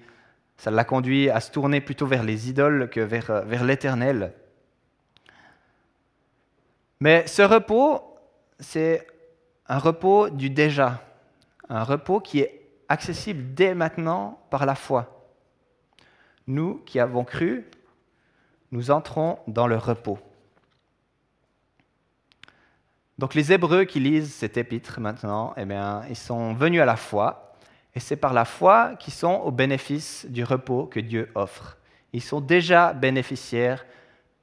ça 0.58 0.72
l'a 0.72 0.84
conduit 0.84 1.30
à 1.30 1.40
se 1.40 1.52
tourner 1.52 1.82
plutôt 1.82 2.08
vers 2.08 2.24
les 2.24 2.50
idoles 2.50 2.90
que 2.90 3.00
vers, 3.00 3.30
euh, 3.32 3.42
vers 3.42 3.64
l'Éternel. 3.64 4.34
Mais 7.00 7.28
ce 7.28 7.42
repos, 7.42 8.02
c'est 8.60 9.06
un 9.68 9.78
repos 9.78 10.30
du 10.30 10.50
déjà, 10.50 11.02
un 11.70 11.84
repos 11.84 12.20
qui 12.20 12.40
est 12.40 12.66
accessible 12.88 13.54
dès 13.54 13.74
maintenant 13.74 14.40
par 14.50 14.66
la 14.66 14.76
foi. 14.76 15.28
Nous 16.48 16.76
qui 16.86 17.00
avons 17.00 17.24
cru, 17.24 17.66
nous 18.72 18.92
entrons 18.92 19.40
dans 19.48 19.68
le 19.68 19.78
repos. 19.78 20.20
Donc 23.20 23.36
les 23.36 23.54
Hébreux 23.54 23.86
qui 23.86 24.00
lisent 24.00 24.34
cet 24.34 24.58
épître 24.58 25.00
maintenant, 25.00 25.54
eh 25.58 25.66
ils 26.10 26.16
sont 26.16 26.54
venus 26.54 26.82
à 26.82 26.86
la 26.86 26.96
foi, 26.96 27.53
et 27.96 28.00
c'est 28.00 28.16
par 28.16 28.34
la 28.34 28.46
foi 28.46 28.96
qu'ils 29.00 29.14
sont 29.14 29.42
au 29.44 29.52
bénéfice 29.52 30.26
du 30.28 30.44
repos 30.44 30.86
que 30.86 31.00
Dieu 31.00 31.30
offre. 31.36 31.78
Ils 32.12 32.22
sont 32.22 32.42
déjà 32.42 32.94
bénéficiaires 32.94 33.86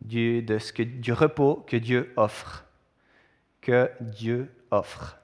du, 0.01 0.43
de 0.43 0.59
ce 0.59 0.73
que, 0.73 0.83
du 0.83 1.13
repos 1.13 1.65
que 1.67 1.77
Dieu 1.77 2.13
offre. 2.17 2.65
Que 3.61 3.91
Dieu 4.01 4.51
offre. 4.71 5.19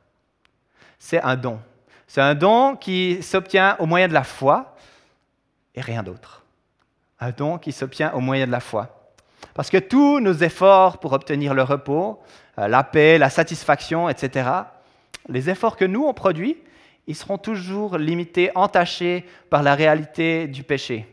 C'est 0.99 1.21
un 1.23 1.37
don. 1.37 1.61
C'est 2.07 2.21
un 2.21 2.35
don 2.35 2.77
qui 2.77 3.23
s'obtient 3.23 3.77
au 3.79 3.87
moyen 3.87 4.09
de 4.09 4.13
la 4.13 4.25
foi 4.25 4.77
et 5.75 5.81
rien 5.81 6.03
d'autre. 6.03 6.45
Un 7.21 7.31
don 7.31 7.59
qui 7.59 7.73
s'obtient 7.73 8.13
au 8.13 8.21
moyen 8.21 8.47
de 8.47 8.53
la 8.53 8.61
foi. 8.61 9.13
Parce 9.55 9.71
que 9.71 9.79
tous 9.79 10.21
nos 10.21 10.35
efforts 10.35 10.99
pour 10.99 11.13
obtenir 11.13 11.55
le 11.55 11.63
repos, 11.63 12.21
euh, 12.59 12.69
la 12.69 12.85
paix, 12.85 13.19
la 13.19 13.31
satisfaction, 13.31 14.09
etc., 14.09 14.51
les 15.29 15.49
efforts 15.49 15.77
que 15.77 15.85
nous, 15.85 16.05
on 16.05 16.15
produit, 16.15 16.59
ils 17.07 17.15
seront 17.15 17.39
toujours 17.39 17.99
limités, 17.99 18.51
entachés 18.55 19.25
par 19.51 19.63
la 19.63 19.75
réalité 19.75 20.49
du 20.49 20.63
péché. 20.63 21.07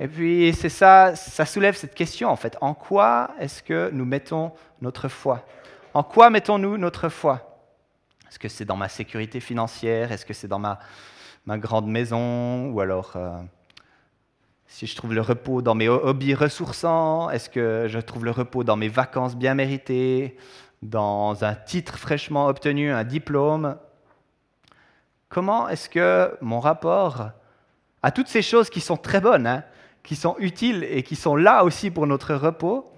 Et 0.00 0.06
puis, 0.06 0.54
c'est 0.54 0.68
ça, 0.68 1.16
ça 1.16 1.44
soulève 1.44 1.76
cette 1.76 1.94
question, 1.94 2.28
en 2.28 2.36
fait. 2.36 2.56
En 2.60 2.72
quoi 2.74 3.30
est-ce 3.40 3.62
que 3.62 3.90
nous 3.92 4.04
mettons 4.04 4.52
notre 4.80 5.08
foi? 5.08 5.44
En 5.92 6.04
quoi 6.04 6.30
mettons-nous 6.30 6.76
notre 6.76 7.08
foi? 7.08 7.60
Est-ce 8.28 8.38
que 8.38 8.48
c'est 8.48 8.64
dans 8.64 8.76
ma 8.76 8.88
sécurité 8.88 9.40
financière? 9.40 10.12
Est-ce 10.12 10.24
que 10.24 10.34
c'est 10.34 10.46
dans 10.46 10.60
ma, 10.60 10.78
grande 11.58 11.88
maison? 11.88 12.70
Ou 12.70 12.80
alors, 12.80 13.14
euh, 13.16 13.38
si 14.68 14.86
je 14.86 14.94
trouve 14.94 15.14
le 15.14 15.20
repos 15.20 15.62
dans 15.62 15.74
mes 15.74 15.88
hobbies 15.88 16.34
ressourçants 16.34 17.30
Est-ce 17.30 17.48
que 17.48 17.86
je 17.88 17.98
trouve 17.98 18.24
le 18.24 18.30
repos 18.30 18.62
dans 18.62 18.76
mes 18.76 18.88
vacances 18.88 19.34
bien 19.34 19.54
méritées? 19.54 20.36
Dans 20.82 21.42
un 21.42 21.54
titre 21.54 21.98
fraîchement 21.98 22.46
obtenu, 22.46 22.92
un 22.92 23.02
diplôme? 23.02 23.76
Comment 25.28 25.68
est-ce 25.68 25.88
que 25.88 26.36
mon 26.40 26.60
rapport 26.60 27.30
à 28.02 28.10
toutes 28.10 28.28
ces 28.28 28.42
choses 28.42 28.70
qui 28.70 28.80
sont 28.80 28.96
très 28.96 29.20
bonnes, 29.20 29.46
hein, 29.46 29.64
qui 30.02 30.16
sont 30.16 30.36
utiles 30.38 30.84
et 30.84 31.02
qui 31.02 31.16
sont 31.16 31.36
là 31.36 31.64
aussi 31.64 31.90
pour 31.90 32.06
notre 32.06 32.34
repos, 32.34 32.90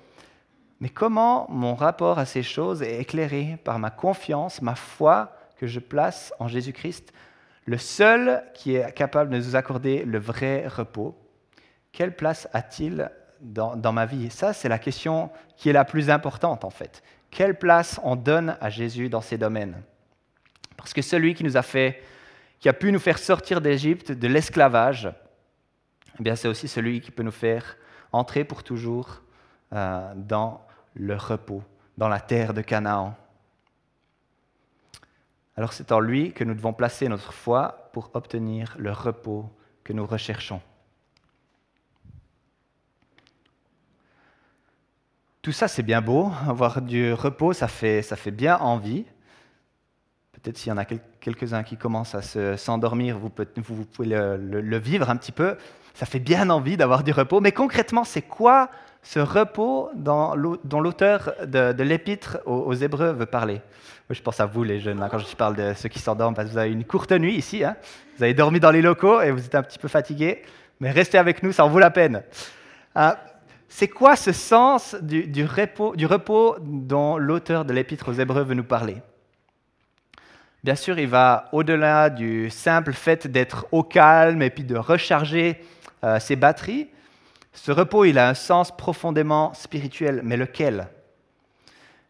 mais 0.81 0.89
comment 0.89 1.47
mon 1.51 1.75
rapport 1.75 2.19
à 2.19 2.25
ces 2.25 2.43
choses 2.43 2.83
est 2.83 3.01
éclairé 3.01 3.59
par 3.65 3.79
ma 3.79 3.91
confiance, 3.91 4.63
ma 4.63 4.75
foi 4.75 5.37
que 5.57 5.67
je 5.67 5.81
place 5.81 6.33
en 6.39 6.49
Jésus-Christ, 6.49 7.13
le 7.67 7.77
seul 7.79 8.43
qui 8.55 8.77
est 8.77 8.93
capable 8.95 9.31
de 9.31 9.37
nous 9.37 9.57
accorder 9.57 10.05
le 10.05 10.19
vrai 10.19 10.67
repos? 10.67 11.19
Quelle 11.93 12.15
place 12.15 12.49
a-t-il 12.53 13.11
dans, 13.41 13.77
dans, 13.77 13.93
ma 13.93 14.07
vie? 14.07 14.31
Ça, 14.31 14.53
c'est 14.53 14.69
la 14.69 14.79
question 14.79 15.31
qui 15.57 15.69
est 15.69 15.75
la 15.75 15.85
plus 15.85 16.09
importante 16.09 16.65
en 16.65 16.71
fait. 16.71 17.03
Quelle 17.31 17.59
place 17.59 18.01
on 18.03 18.17
donne 18.17 18.57
à 18.61 18.71
Jésus 18.71 19.09
dans 19.09 19.21
ces 19.21 19.37
domaines? 19.37 19.83
Parce 20.77 20.95
que 20.95 21.03
celui 21.03 21.35
qui 21.35 21.45
nous 21.45 21.57
a 21.57 21.63
fait, 21.63 22.03
qui 22.61 22.69
a 22.69 22.73
pu 22.73 22.93
nous 22.93 22.99
faire 22.99 23.19
sortir 23.19 23.61
d'Égypte, 23.61 24.13
de 24.13 24.29
l'esclavage, 24.29 25.11
eh 26.19 26.23
bien 26.23 26.37
c'est 26.37 26.49
aussi 26.49 26.69
celui 26.69 27.01
qui 27.01 27.11
peut 27.11 27.23
nous 27.23 27.31
faire 27.31 27.77
entrer 28.13 28.45
pour 28.45 28.63
toujours 28.63 29.23
euh, 29.73 30.13
dans 30.15 30.61
le 30.95 31.17
repos, 31.17 31.63
dans 31.97 32.09
la 32.09 32.21
terre 32.21 32.53
de 32.53 32.61
Canaan. 32.61 33.17
Alors 35.57 35.73
c'est 35.73 35.91
en 35.93 36.01
lui 36.01 36.33
que 36.33 36.45
nous 36.45 36.55
devons 36.55 36.73
placer 36.73 37.09
notre 37.09 37.33
foi 37.33 37.91
pour 37.93 38.11
obtenir 38.15 38.77
le 38.79 38.93
repos 38.93 39.51
que 39.83 39.93
nous 39.93 40.07
recherchons. 40.07 40.61
Tout 45.43 45.53
ça, 45.53 45.69
c'est 45.69 45.83
bien 45.83 46.03
beau. 46.03 46.31
Avoir 46.47 46.83
du 46.83 47.15
repos, 47.15 47.55
ça 47.55 47.67
fait, 47.67 48.03
ça 48.03 48.17
fait 48.17 48.31
bien 48.31 48.59
envie. 48.59 49.07
Peut-être 50.43 50.57
s'il 50.57 50.71
y 50.71 50.73
en 50.73 50.79
a 50.79 50.85
quelques-uns 50.85 51.63
qui 51.63 51.77
commencent 51.77 52.15
à 52.15 52.57
s'endormir, 52.57 53.19
vous, 53.19 53.29
pouvez 53.29 54.09
le, 54.09 54.79
vivre 54.79 55.11
un 55.11 55.17
petit 55.17 55.33
peu. 55.33 55.57
Ça 55.93 56.07
fait 56.07 56.19
bien 56.19 56.49
envie 56.49 56.77
d'avoir 56.77 57.05
du 57.05 57.13
repos, 57.13 57.41
mais 57.41 57.53
concrètement, 57.53 58.05
c'est 58.05 58.23
quoi 58.23 58.71
ce 59.03 59.19
repos 59.19 59.91
dont 59.95 60.35
l'auteur 60.35 61.35
de, 61.47 61.83
l'épître 61.83 62.39
aux, 62.47 62.73
Hébreux 62.73 63.13
veut 63.13 63.27
parler? 63.27 63.61
Je 64.09 64.23
pense 64.23 64.41
à 64.41 64.47
vous, 64.47 64.65
les 64.65 64.81
jeunes, 64.81 65.07
quand 65.11 65.19
je 65.19 65.37
parle 65.37 65.57
de 65.57 65.75
ceux 65.75 65.89
qui 65.89 65.99
s'endorment, 65.99 66.35
parce 66.35 66.49
que 66.49 66.53
vous 66.53 66.59
avez 66.59 66.73
une 66.73 66.85
courte 66.85 67.13
nuit 67.13 67.35
ici, 67.35 67.63
hein. 67.63 67.77
vous 68.17 68.25
avez 68.25 68.35
dormi 68.35 68.61
dans 68.61 68.71
les 68.71 68.83
locaux 68.83 69.21
et 69.21 69.31
vous 69.31 69.45
êtes 69.45 69.55
un 69.55 69.63
petit 69.63 69.79
peu 69.79 69.89
fatigués, 69.89 70.43
mais 70.81 70.91
restez 70.91 71.19
avec 71.19 71.43
nous, 71.43 71.53
ça 71.53 71.65
en 71.65 71.69
vaut 71.69 71.79
la 71.79 71.91
peine. 71.91 72.23
Euh, 72.97 73.13
c'est 73.69 73.89
quoi 73.89 74.17
ce 74.17 74.33
sens 74.33 74.97
du, 75.01 75.45
repos, 75.45 75.95
du 75.95 76.07
repos 76.07 76.57
dont 76.61 77.19
l'auteur 77.19 77.65
de 77.65 77.73
l'épître 77.73 78.09
aux 78.09 78.15
Hébreux 78.15 78.43
veut 78.43 78.55
nous 78.55 78.65
parler? 78.65 78.97
Bien 80.63 80.75
sûr, 80.75 80.99
il 80.99 81.09
va 81.09 81.49
au-delà 81.53 82.11
du 82.11 82.51
simple 82.51 82.93
fait 82.93 83.27
d'être 83.27 83.67
au 83.73 83.83
calme 83.83 84.43
et 84.43 84.51
puis 84.51 84.65
de 84.65 84.77
recharger 84.77 85.59
euh, 86.05 86.21
ses 86.21 86.37
batteries. 86.37 86.91
Ce 87.55 87.73
repos, 87.73 88.05
il 88.05 88.19
a 88.19 88.29
un 88.29 88.35
sens 88.35 88.71
profondément 88.77 89.55
spirituel, 89.55 90.21
mais 90.23 90.37
lequel? 90.37 90.89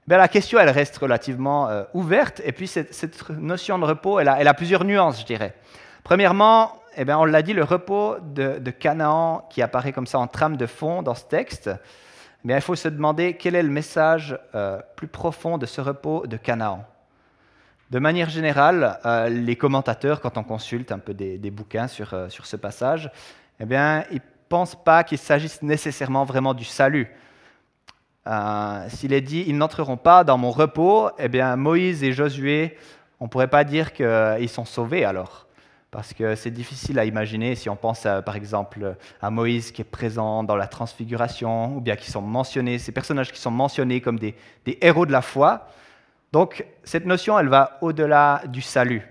Ben, 0.08 0.18
La 0.18 0.26
question, 0.26 0.58
elle 0.58 0.70
reste 0.70 0.98
relativement 0.98 1.68
euh, 1.68 1.84
ouverte, 1.94 2.42
et 2.44 2.50
puis 2.50 2.66
cette, 2.66 3.28
notion 3.30 3.78
de 3.78 3.84
repos, 3.84 4.18
elle 4.18 4.28
a, 4.28 4.54
plusieurs 4.54 4.82
nuances, 4.82 5.20
je 5.20 5.26
dirais. 5.26 5.54
Premièrement, 6.02 6.72
eh 6.96 7.04
bien, 7.04 7.18
on 7.18 7.26
l'a 7.26 7.42
dit, 7.42 7.52
le 7.52 7.62
repos 7.62 8.16
de, 8.20 8.70
Canaan 8.70 9.46
qui 9.48 9.62
apparaît 9.62 9.92
comme 9.92 10.08
ça 10.08 10.18
en 10.18 10.26
trame 10.26 10.56
de 10.56 10.66
fond 10.66 11.02
dans 11.02 11.14
ce 11.14 11.24
texte, 11.24 11.70
il 12.44 12.60
faut 12.60 12.74
se 12.74 12.88
demander 12.88 13.34
quel 13.34 13.54
est 13.54 13.62
le 13.62 13.70
message 13.70 14.36
euh, 14.56 14.80
plus 14.96 15.06
profond 15.06 15.56
de 15.56 15.66
ce 15.66 15.80
repos 15.80 16.26
de 16.26 16.36
Canaan. 16.36 16.84
De 17.90 17.98
manière 17.98 18.30
générale, 18.30 19.00
les 19.30 19.56
commentateurs, 19.56 20.20
quand 20.20 20.38
on 20.38 20.44
consulte 20.44 20.92
un 20.92 20.98
peu 20.98 21.12
des, 21.12 21.50
bouquins 21.50 21.88
sur, 21.88 22.14
sur 22.28 22.46
ce 22.46 22.56
passage, 22.56 23.10
eh 23.58 23.64
bien, 23.64 24.04
ils 24.10 24.16
ne 24.16 24.20
pensent 24.48 24.82
pas 24.82 25.02
qu'il 25.04 25.18
s'agisse 25.18 25.60
nécessairement 25.62 26.24
vraiment 26.24 26.54
du 26.54 26.64
salut. 26.64 27.12
Euh, 28.26 28.84
s'il 28.88 29.12
est 29.12 29.20
dit, 29.20 29.44
ils 29.46 29.56
n'entreront 29.56 29.96
pas 29.96 30.24
dans 30.24 30.38
mon 30.38 30.50
repos, 30.50 31.10
eh 31.18 31.28
bien, 31.28 31.56
Moïse 31.56 32.04
et 32.04 32.12
Josué, 32.12 32.76
on 33.18 33.24
ne 33.24 33.28
pourrait 33.28 33.48
pas 33.48 33.64
dire 33.64 33.92
qu'ils 33.92 34.48
sont 34.48 34.64
sauvés 34.64 35.04
alors. 35.04 35.46
Parce 35.90 36.14
que 36.14 36.36
c'est 36.36 36.52
difficile 36.52 36.98
à 37.00 37.04
imaginer 37.04 37.56
si 37.56 37.68
on 37.68 37.74
pense 37.74 38.06
par 38.24 38.36
exemple 38.36 38.94
à 39.20 39.30
Moïse 39.30 39.72
qui 39.72 39.82
est 39.82 39.84
présent 39.84 40.44
dans 40.44 40.54
la 40.54 40.68
transfiguration, 40.68 41.76
ou 41.76 41.80
bien 41.80 41.96
qui 41.96 42.10
sont 42.10 42.22
mentionnés, 42.22 42.78
ces 42.78 42.92
personnages 42.92 43.32
qui 43.32 43.40
sont 43.40 43.50
mentionnés 43.50 44.00
comme 44.00 44.18
des 44.18 44.36
héros 44.80 45.04
de 45.04 45.12
la 45.12 45.22
foi. 45.22 45.66
Donc 46.32 46.64
cette 46.84 47.06
notion, 47.06 47.38
elle 47.38 47.48
va 47.48 47.78
au-delà 47.80 48.42
du 48.46 48.62
salut. 48.62 49.02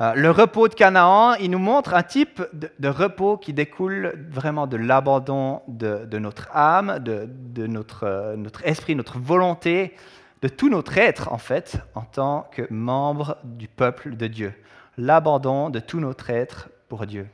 Euh, 0.00 0.12
le 0.14 0.30
repos 0.30 0.68
de 0.68 0.74
Canaan, 0.74 1.34
il 1.34 1.50
nous 1.50 1.58
montre 1.58 1.94
un 1.94 2.02
type 2.02 2.42
de, 2.52 2.88
repos 2.88 3.38
qui 3.38 3.54
découle 3.54 4.26
vraiment 4.30 4.66
de 4.66 4.76
l'abandon 4.76 5.62
de, 5.68 6.18
notre 6.18 6.48
âme, 6.54 6.98
de, 6.98 7.28
euh, 7.58 8.36
notre, 8.36 8.66
esprit, 8.66 8.94
notre 8.94 9.18
volonté, 9.18 9.94
de 10.42 10.48
tout 10.48 10.68
notre 10.68 10.98
être 10.98 11.32
en 11.32 11.38
fait, 11.38 11.78
en 11.94 12.02
tant 12.02 12.46
que 12.52 12.66
membre 12.68 13.38
du 13.44 13.68
peuple 13.68 14.16
de 14.16 14.26
Dieu. 14.26 14.52
L'abandon 14.98 15.70
de 15.70 15.78
tout 15.78 16.00
notre 16.00 16.28
être 16.28 16.68
pour 16.88 17.06
Dieu. 17.06 17.28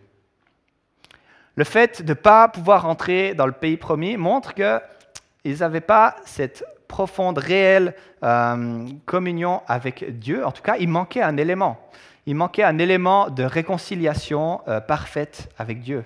Le 1.57 1.65
fait 1.65 2.03
de 2.03 2.11
ne 2.11 2.15
pas 2.15 2.49
pouvoir 2.49 2.87
entrer 2.87 3.35
dans 3.35 3.47
le 3.47 3.53
pays 3.53 3.77
promis 3.77 4.17
montre 4.17 4.55
qu'ils 4.55 5.59
n'avaient 5.59 5.81
pas 5.81 6.17
cette 6.25 6.65
profonde, 6.93 7.39
réelle 7.39 7.95
euh, 8.23 8.87
communion 9.07 9.63
avec 9.67 10.19
Dieu. 10.19 10.45
En 10.45 10.53
tout 10.53 10.63
cas, 10.63 10.77
il 10.79 10.89
manquait 10.89 11.23
un 11.23 11.37
élément 11.37 11.79
il 12.27 12.37
manquait 12.37 12.63
un 12.63 12.79
élément 12.79 13.31
de 13.31 13.43
réconciliation 13.43 14.61
euh, 14.69 14.81
parfaite 14.81 15.49
avec 15.59 15.81
Dieu. 15.81 16.05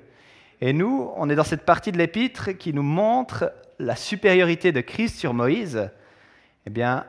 Et 0.60 0.72
nous, 0.72 1.10
on 1.16 1.28
est 1.28 1.34
dans 1.34 1.44
cette 1.44 1.66
partie 1.66 1.92
de 1.92 1.98
l'épître 1.98 2.52
qui 2.52 2.72
nous 2.72 2.82
montre 2.82 3.52
la 3.78 3.96
supériorité 3.96 4.72
de 4.72 4.80
Christ 4.80 5.18
sur 5.18 5.34
Moïse. 5.34 5.90
Eh 6.64 6.70
bien, 6.70 7.04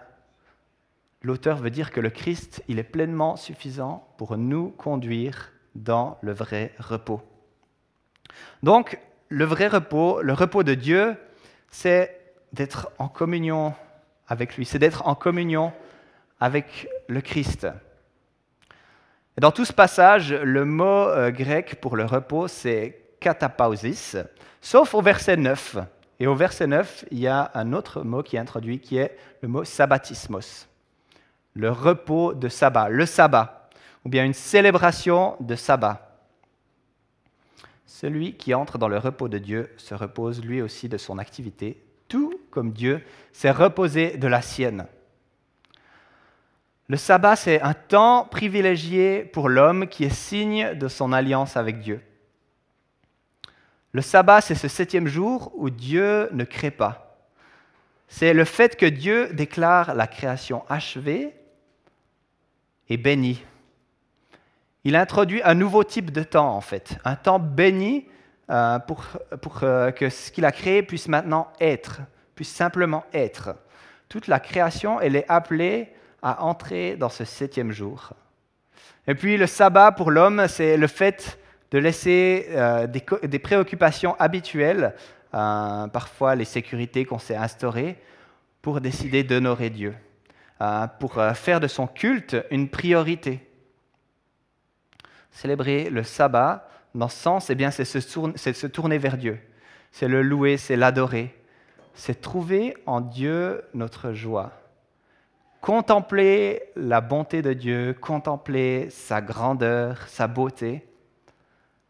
l'auteur 1.21 1.57
veut 1.57 1.69
dire 1.69 1.91
que 1.91 2.01
le 2.01 2.09
Christ, 2.09 2.63
il 2.67 2.79
est 2.79 2.83
pleinement 2.83 3.37
suffisant 3.37 4.05
pour 4.17 4.37
nous 4.37 4.69
conduire 4.71 5.53
dans 5.75 6.17
le 6.21 6.33
vrai 6.33 6.73
repos. 6.77 7.21
Donc, 8.63 8.99
le 9.29 9.45
vrai 9.45 9.67
repos, 9.67 10.21
le 10.21 10.33
repos 10.33 10.63
de 10.63 10.73
Dieu, 10.73 11.15
c'est 11.69 12.16
d'être 12.53 12.89
en 12.97 13.07
communion 13.07 13.73
avec 14.27 14.57
lui, 14.57 14.65
c'est 14.65 14.79
d'être 14.79 15.07
en 15.07 15.15
communion 15.15 15.71
avec 16.39 16.87
le 17.07 17.21
Christ. 17.21 17.67
Dans 19.39 19.51
tout 19.51 19.65
ce 19.65 19.73
passage, 19.73 20.33
le 20.33 20.65
mot 20.65 20.85
euh, 20.85 21.31
grec 21.31 21.79
pour 21.79 21.95
le 21.95 22.05
repos, 22.05 22.47
c'est 22.47 23.01
katapausis, 23.19 24.17
sauf 24.61 24.93
au 24.93 25.01
verset 25.01 25.37
9. 25.37 25.77
Et 26.19 26.25
au 26.25 26.33
verset 26.33 26.65
9, 26.65 27.05
il 27.11 27.19
y 27.19 27.27
a 27.27 27.51
un 27.53 27.73
autre 27.73 28.01
mot 28.01 28.23
qui 28.23 28.35
est 28.35 28.39
introduit, 28.39 28.79
qui 28.79 28.97
est 28.97 29.15
le 29.41 29.47
mot 29.47 29.63
sabbatismos, 29.63 30.67
le 31.53 31.69
repos 31.69 32.33
de 32.33 32.49
sabbat, 32.49 32.89
le 32.89 33.05
sabbat, 33.05 33.69
ou 34.03 34.09
bien 34.09 34.25
une 34.25 34.33
célébration 34.33 35.37
de 35.39 35.55
sabbat. 35.55 36.19
Celui 37.85 38.33
qui 38.33 38.53
entre 38.53 38.79
dans 38.79 38.87
le 38.87 38.97
repos 38.97 39.29
de 39.29 39.37
Dieu 39.37 39.71
se 39.77 39.93
repose 39.93 40.43
lui 40.43 40.61
aussi 40.61 40.89
de 40.89 40.97
son 40.97 41.19
activité, 41.19 41.83
comme 42.57 42.71
Dieu 42.71 43.03
s'est 43.33 43.51
reposé 43.51 44.17
de 44.17 44.27
la 44.27 44.41
sienne. 44.41 44.87
Le 46.87 46.97
sabbat, 46.97 47.35
c'est 47.35 47.61
un 47.61 47.75
temps 47.75 48.25
privilégié 48.25 49.25
pour 49.25 49.47
l'homme 49.47 49.85
qui 49.85 50.05
est 50.05 50.09
signe 50.09 50.73
de 50.73 50.87
son 50.87 51.13
alliance 51.13 51.55
avec 51.55 51.79
Dieu. 51.81 52.01
Le 53.91 54.01
sabbat, 54.01 54.41
c'est 54.41 54.55
ce 54.55 54.67
septième 54.67 55.05
jour 55.05 55.51
où 55.53 55.69
Dieu 55.69 56.29
ne 56.31 56.45
crée 56.45 56.71
pas. 56.71 57.19
C'est 58.07 58.33
le 58.33 58.43
fait 58.43 58.75
que 58.75 58.87
Dieu 58.87 59.31
déclare 59.33 59.93
la 59.93 60.07
création 60.07 60.65
achevée 60.67 61.35
et 62.89 62.97
bénie. 62.97 63.45
Il 64.83 64.95
introduit 64.95 65.43
un 65.43 65.53
nouveau 65.53 65.83
type 65.83 66.09
de 66.09 66.23
temps, 66.23 66.55
en 66.55 66.61
fait, 66.61 66.97
un 67.05 67.17
temps 67.17 67.37
béni 67.37 68.07
euh, 68.49 68.79
pour, 68.79 69.05
pour 69.43 69.59
euh, 69.61 69.91
que 69.91 70.09
ce 70.09 70.31
qu'il 70.31 70.45
a 70.45 70.51
créé 70.51 70.81
puisse 70.81 71.07
maintenant 71.07 71.49
être, 71.59 72.01
puisse 72.37 72.53
simplement 72.53 73.03
être. 73.13 73.55
Toute 74.09 74.27
la 74.27 74.39
création, 74.39 75.01
elle 75.01 75.15
est 75.15 75.25
appelée 75.27 75.89
à 76.21 76.43
entrer 76.43 76.95
dans 76.95 77.09
ce 77.09 77.25
septième 77.25 77.71
jour. 77.71 78.13
Et 79.07 79.15
puis 79.15 79.37
le 79.37 79.47
sabbat 79.47 79.91
pour 79.91 80.11
l'homme, 80.11 80.47
c'est 80.47 80.77
le 80.77 80.87
fait 80.87 81.39
de 81.71 81.79
laisser 81.79 82.45
euh, 82.51 82.85
des, 82.85 83.39
préoccupations 83.39 84.15
habituelles, 84.19 84.93
parfois 85.31 86.35
les 86.35 86.45
sécurités 86.45 87.05
qu'on 87.05 87.19
s'est 87.19 87.35
instaurées, 87.35 87.97
pour 88.61 88.81
décider 88.81 89.23
d'honorer 89.23 89.69
Dieu, 89.69 89.95
pour 90.99 91.21
faire 91.35 91.59
de 91.59 91.67
son 91.67 91.87
culte 91.87 92.37
une 92.51 92.69
priorité. 92.69 93.47
Célébrer 95.31 95.89
le 95.89 96.03
sabbat, 96.03 96.69
dans 96.95 97.09
ce 97.09 97.17
sens, 97.17 97.49
eh 97.49 97.55
bien, 97.55 97.71
c'est 97.71 97.85
se 97.85 98.67
tourner 98.67 98.97
vers 98.97 99.17
Dieu. 99.17 99.39
C'est 99.91 100.07
le 100.07 100.21
louer, 100.21 100.57
c'est 100.57 100.75
l'adorer. 100.75 101.33
C'est 101.97 102.21
trouver 102.21 102.77
en 102.85 103.01
Dieu 103.01 103.63
notre 103.73 104.13
joie. 104.13 104.51
Contempler 105.61 106.61
la 106.75 107.01
bonté 107.01 107.41
de 107.41 107.53
Dieu, 107.53 107.95
contempler 107.99 108.91
sa 108.91 109.19
grandeur, 109.19 110.07
sa 110.07 110.27
beauté. 110.27 110.87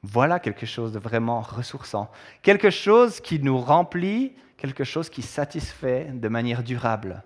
Voilà 0.04 0.40
quelque 0.40 0.66
chose 0.66 0.94
de 0.94 1.00
vraiment 1.00 1.42
ressourçant. 1.42 2.10
Quelque 2.42 2.70
chose 2.70 3.20
qui 3.20 3.40
nous 3.40 3.60
remplit, 3.60 4.34
quelque 4.56 4.86
chose 4.86 5.10
qui 5.10 5.22
satisfait 5.22 6.06
de 6.14 6.30
manière 6.30 6.64
durable. 6.64 7.22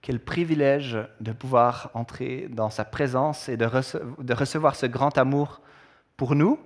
Quel 0.00 0.18
privilège 0.18 0.96
de 1.20 1.32
pouvoir 1.32 1.90
entrer 1.92 2.48
dans 2.48 2.70
sa 2.70 2.86
présence 2.86 3.50
et 3.50 3.58
de, 3.58 3.66
recevoir 3.66 4.74
ce 4.74 4.86
grand 4.86 5.18
amour 5.18 5.60
pour 6.16 6.34
nous, 6.34 6.58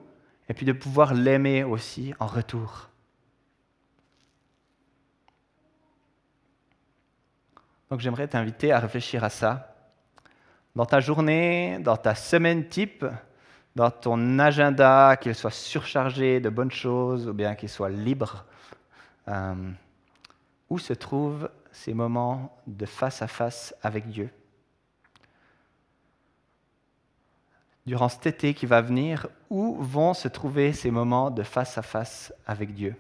et 0.48 0.54
puis 0.54 0.64
de 0.64 0.72
pouvoir 0.72 1.12
l'aimer 1.12 1.64
aussi 1.64 2.14
en 2.20 2.26
retour. 2.26 2.88
Donc 7.90 8.00
j'aimerais 8.00 8.28
t'inviter 8.28 8.70
à 8.72 8.80
réfléchir 8.80 9.24
à 9.24 9.30
ça. 9.30 9.74
Dans 10.76 10.84
ta 10.84 11.00
journée, 11.00 11.78
dans 11.80 11.96
ta 11.96 12.14
semaine 12.14 12.68
type, 12.68 13.04
dans 13.74 13.90
ton 13.90 14.38
agenda, 14.38 15.16
qu'il 15.16 15.34
soit 15.34 15.50
surchargé 15.50 16.40
de 16.40 16.50
bonnes 16.50 16.70
choses 16.70 17.28
ou 17.28 17.32
bien 17.32 17.54
qu'il 17.54 17.68
soit 17.68 17.88
libre, 17.88 18.44
euh, 19.28 19.70
où 20.68 20.78
se 20.78 20.92
trouve 20.92 21.48
ces 21.72 21.94
moments 21.94 22.56
de 22.66 22.84
face 22.84 23.22
à 23.22 23.26
face 23.26 23.74
avec 23.82 24.08
Dieu? 24.08 24.28
Durant 27.86 28.10
cet 28.10 28.26
été 28.26 28.52
qui 28.52 28.66
va 28.66 28.82
venir, 28.82 29.28
où 29.48 29.76
vont 29.80 30.12
se 30.12 30.28
trouver 30.28 30.74
ces 30.74 30.90
moments 30.90 31.30
de 31.30 31.42
face 31.42 31.78
à 31.78 31.82
face 31.82 32.34
avec 32.46 32.74
Dieu? 32.74 32.94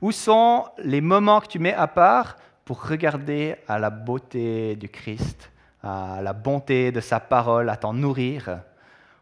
Où 0.00 0.12
sont 0.12 0.66
les 0.78 1.02
moments 1.02 1.40
que 1.40 1.48
tu 1.48 1.58
mets 1.58 1.74
à 1.74 1.86
part 1.86 2.36
pour 2.64 2.86
regarder 2.86 3.56
à 3.68 3.78
la 3.78 3.90
beauté 3.90 4.76
du 4.76 4.88
Christ, 4.88 5.50
à 5.82 6.20
la 6.22 6.32
bonté 6.32 6.92
de 6.92 7.00
sa 7.00 7.20
parole, 7.20 7.68
à 7.68 7.76
t'en 7.76 7.92
nourrir 7.92 8.60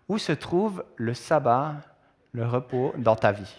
Où 0.09 0.19
se 0.19 0.33
trouve 0.33 0.85
le 0.97 1.15
sabbat, 1.15 1.75
le 2.33 2.47
repos 2.47 2.93
dans 2.99 3.17
ta 3.17 3.33
vie? 3.33 3.57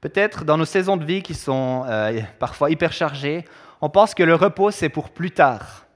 Peut-être 0.00 0.44
dans 0.44 0.56
nos 0.56 0.64
saisons 0.64 0.96
de 0.96 1.04
vie 1.04 1.22
qui 1.22 1.34
sont 1.34 1.84
euh, 1.88 2.20
parfois 2.38 2.70
hyper 2.70 2.92
chargées, 2.92 3.44
on 3.80 3.88
pense 3.88 4.14
que 4.14 4.22
le 4.22 4.34
repos, 4.34 4.70
c'est 4.70 4.88
pour 4.88 5.10
plus 5.10 5.32
tard. 5.32 5.86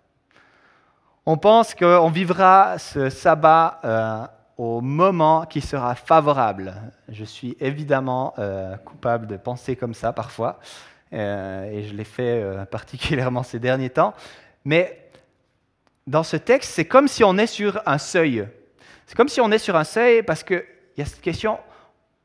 On 1.26 1.36
pense 1.36 1.74
qu'on 1.74 2.10
vivra 2.10 2.78
ce 2.78 3.08
sabbat 3.08 3.78
euh, 3.84 4.26
au 4.60 4.82
moment 4.82 5.46
qui 5.46 5.62
sera 5.62 5.94
favorable. 5.94 6.74
Je 7.08 7.24
suis 7.24 7.56
évidemment 7.60 8.34
euh, 8.38 8.76
coupable 8.76 9.26
de 9.26 9.38
penser 9.38 9.74
comme 9.74 9.94
ça 9.94 10.12
parfois, 10.12 10.58
et 11.12 11.82
je 11.88 11.94
l'ai 11.94 12.04
fait 12.04 12.44
particulièrement 12.70 13.42
ces 13.42 13.58
derniers 13.58 13.88
temps. 13.88 14.12
Mais 14.66 15.10
dans 16.06 16.22
ce 16.22 16.36
texte, 16.36 16.72
c'est 16.74 16.84
comme 16.84 17.08
si 17.08 17.24
on 17.24 17.38
est 17.38 17.46
sur 17.46 17.80
un 17.86 17.96
seuil. 17.96 18.46
C'est 19.06 19.16
comme 19.16 19.30
si 19.30 19.40
on 19.40 19.50
est 19.50 19.58
sur 19.58 19.76
un 19.76 19.84
seuil 19.84 20.22
parce 20.22 20.42
qu'il 20.42 20.62
y 20.98 21.00
a 21.00 21.06
cette 21.06 21.22
question, 21.22 21.58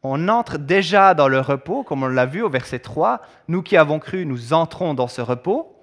on 0.04 0.28
entre 0.28 0.58
déjà 0.58 1.14
dans 1.14 1.30
le 1.30 1.40
repos, 1.40 1.84
comme 1.84 2.04
on 2.04 2.08
l'a 2.08 2.26
vu 2.26 2.42
au 2.42 2.50
verset 2.50 2.80
3. 2.80 3.22
Nous 3.48 3.64
qui 3.64 3.78
avons 3.78 3.98
cru, 3.98 4.26
nous 4.26 4.52
entrons 4.52 4.94
dans 4.94 5.08
ce 5.08 5.22
repos. 5.22 5.82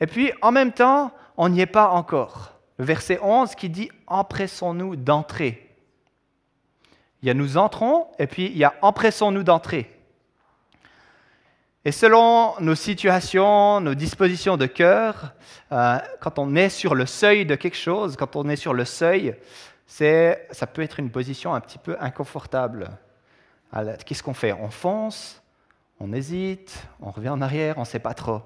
Et 0.00 0.08
puis, 0.08 0.32
en 0.42 0.50
même 0.50 0.72
temps, 0.72 1.12
on 1.36 1.48
n'y 1.48 1.60
est 1.60 1.66
pas 1.66 1.90
encore. 1.90 2.58
Verset 2.80 3.20
11 3.22 3.54
qui 3.54 3.68
dit 3.68 3.88
Empressons-nous 4.08 4.96
d'entrer. 4.96 5.71
Il 7.22 7.28
y 7.28 7.30
a 7.30 7.34
nous 7.34 7.56
entrons, 7.56 8.08
et 8.18 8.26
puis 8.26 8.46
il 8.46 8.58
y 8.58 8.64
a 8.64 8.74
Empressons-nous 8.82 9.44
d'entrer. 9.44 9.90
Et 11.84 11.92
selon 11.92 12.54
nos 12.60 12.76
situations, 12.76 13.80
nos 13.80 13.94
dispositions 13.94 14.56
de 14.56 14.66
cœur, 14.66 15.32
euh, 15.72 15.98
quand 16.20 16.38
on 16.38 16.54
est 16.54 16.68
sur 16.68 16.94
le 16.94 17.06
seuil 17.06 17.44
de 17.44 17.56
quelque 17.56 17.76
chose, 17.76 18.16
quand 18.16 18.36
on 18.36 18.48
est 18.48 18.56
sur 18.56 18.72
le 18.72 18.84
seuil, 18.84 19.34
ça 19.86 20.66
peut 20.72 20.82
être 20.82 21.00
une 21.00 21.10
position 21.10 21.54
un 21.54 21.60
petit 21.60 21.78
peu 21.78 21.96
inconfortable. 22.00 22.90
Qu'est-ce 24.06 24.22
qu'on 24.22 24.34
fait? 24.34 24.52
On 24.52 24.70
fonce, 24.70 25.42
on 25.98 26.12
hésite, 26.12 26.86
on 27.00 27.10
revient 27.10 27.30
en 27.30 27.42
arrière, 27.42 27.78
on 27.78 27.82
ne 27.82 27.86
sait 27.86 27.98
pas 27.98 28.14
trop. 28.14 28.42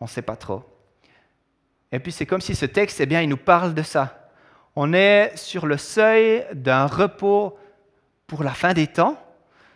On 0.00 0.04
ne 0.04 0.10
sait 0.10 0.22
pas 0.22 0.36
trop. 0.36 0.64
Et 1.92 1.98
puis 1.98 2.12
c'est 2.12 2.26
comme 2.26 2.40
si 2.40 2.54
ce 2.54 2.66
texte, 2.66 3.00
eh 3.00 3.06
bien, 3.06 3.20
il 3.20 3.28
nous 3.28 3.36
parle 3.36 3.74
de 3.74 3.82
ça. 3.82 4.30
On 4.76 4.92
est 4.92 5.36
sur 5.36 5.66
le 5.66 5.76
seuil 5.76 6.46
d'un 6.54 6.86
repos 6.86 7.58
pour 8.30 8.44
la 8.44 8.54
fin 8.54 8.74
des 8.74 8.86
temps, 8.86 9.20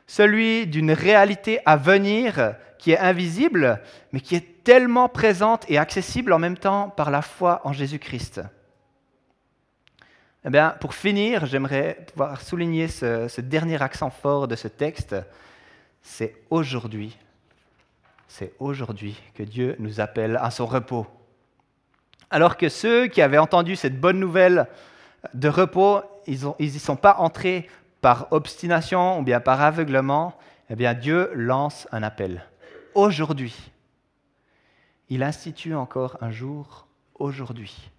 celui 0.07 0.69
d'une 0.69 0.93
réalité 0.93 1.59
à 1.67 1.77
venir 1.77 2.55
qui 2.79 2.93
est 2.93 2.99
invisible, 2.99 3.81
mais 4.13 4.21
qui 4.21 4.37
est 4.37 4.63
tellement 4.63 5.09
présente 5.09 5.69
et 5.69 5.77
accessible 5.77 6.33
en 6.33 6.39
même 6.39 6.57
temps 6.57 6.89
par 6.91 7.11
la 7.11 7.21
foi 7.21 7.61
en 7.65 7.73
Jésus-Christ. 7.73 8.43
Eh 10.45 10.51
bien, 10.51 10.77
pour 10.81 10.95
finir, 10.95 11.47
j'aimerais 11.47 12.07
pouvoir 12.13 12.41
souligner 12.43 12.87
ce, 12.87 13.41
dernier 13.41 13.83
accent 13.83 14.11
fort 14.11 14.47
de 14.47 14.55
ce 14.55 14.69
texte. 14.69 15.17
C'est 16.01 16.37
aujourd'hui. 16.49 17.19
C'est 18.29 18.53
aujourd'hui 18.61 19.21
que 19.35 19.43
Dieu 19.43 19.75
nous 19.81 19.99
appelle 19.99 20.39
à 20.41 20.53
son 20.53 20.67
repos. 20.67 21.09
Alors 22.31 22.57
que 22.57 22.69
ceux 22.69 23.09
qui 23.09 23.21
avaient 23.21 23.39
entendu 23.39 23.75
cette 23.75 23.99
bonne 23.99 24.21
nouvelle 24.21 24.69
de 25.33 25.49
repos, 25.49 26.03
ils 26.29 26.55
n'y 26.61 26.79
sont 26.79 26.95
pas 26.95 27.17
entrés 27.19 27.69
par 28.05 28.31
obstination 28.33 29.19
ou 29.19 29.23
bien 29.23 29.41
par 29.41 29.63
aveuglement, 29.63 30.37
eh 30.69 30.77
bien 30.77 30.93
Dieu 30.93 31.31
lance 31.35 31.89
un 31.91 32.03
appel. 32.03 32.45
Aujourd'hui. 32.95 33.57
Il 35.09 35.23
institue 35.23 35.75
encore 35.75 36.19
un 36.21 36.31
jour 36.31 36.87
aujourd'hui. 37.15 37.91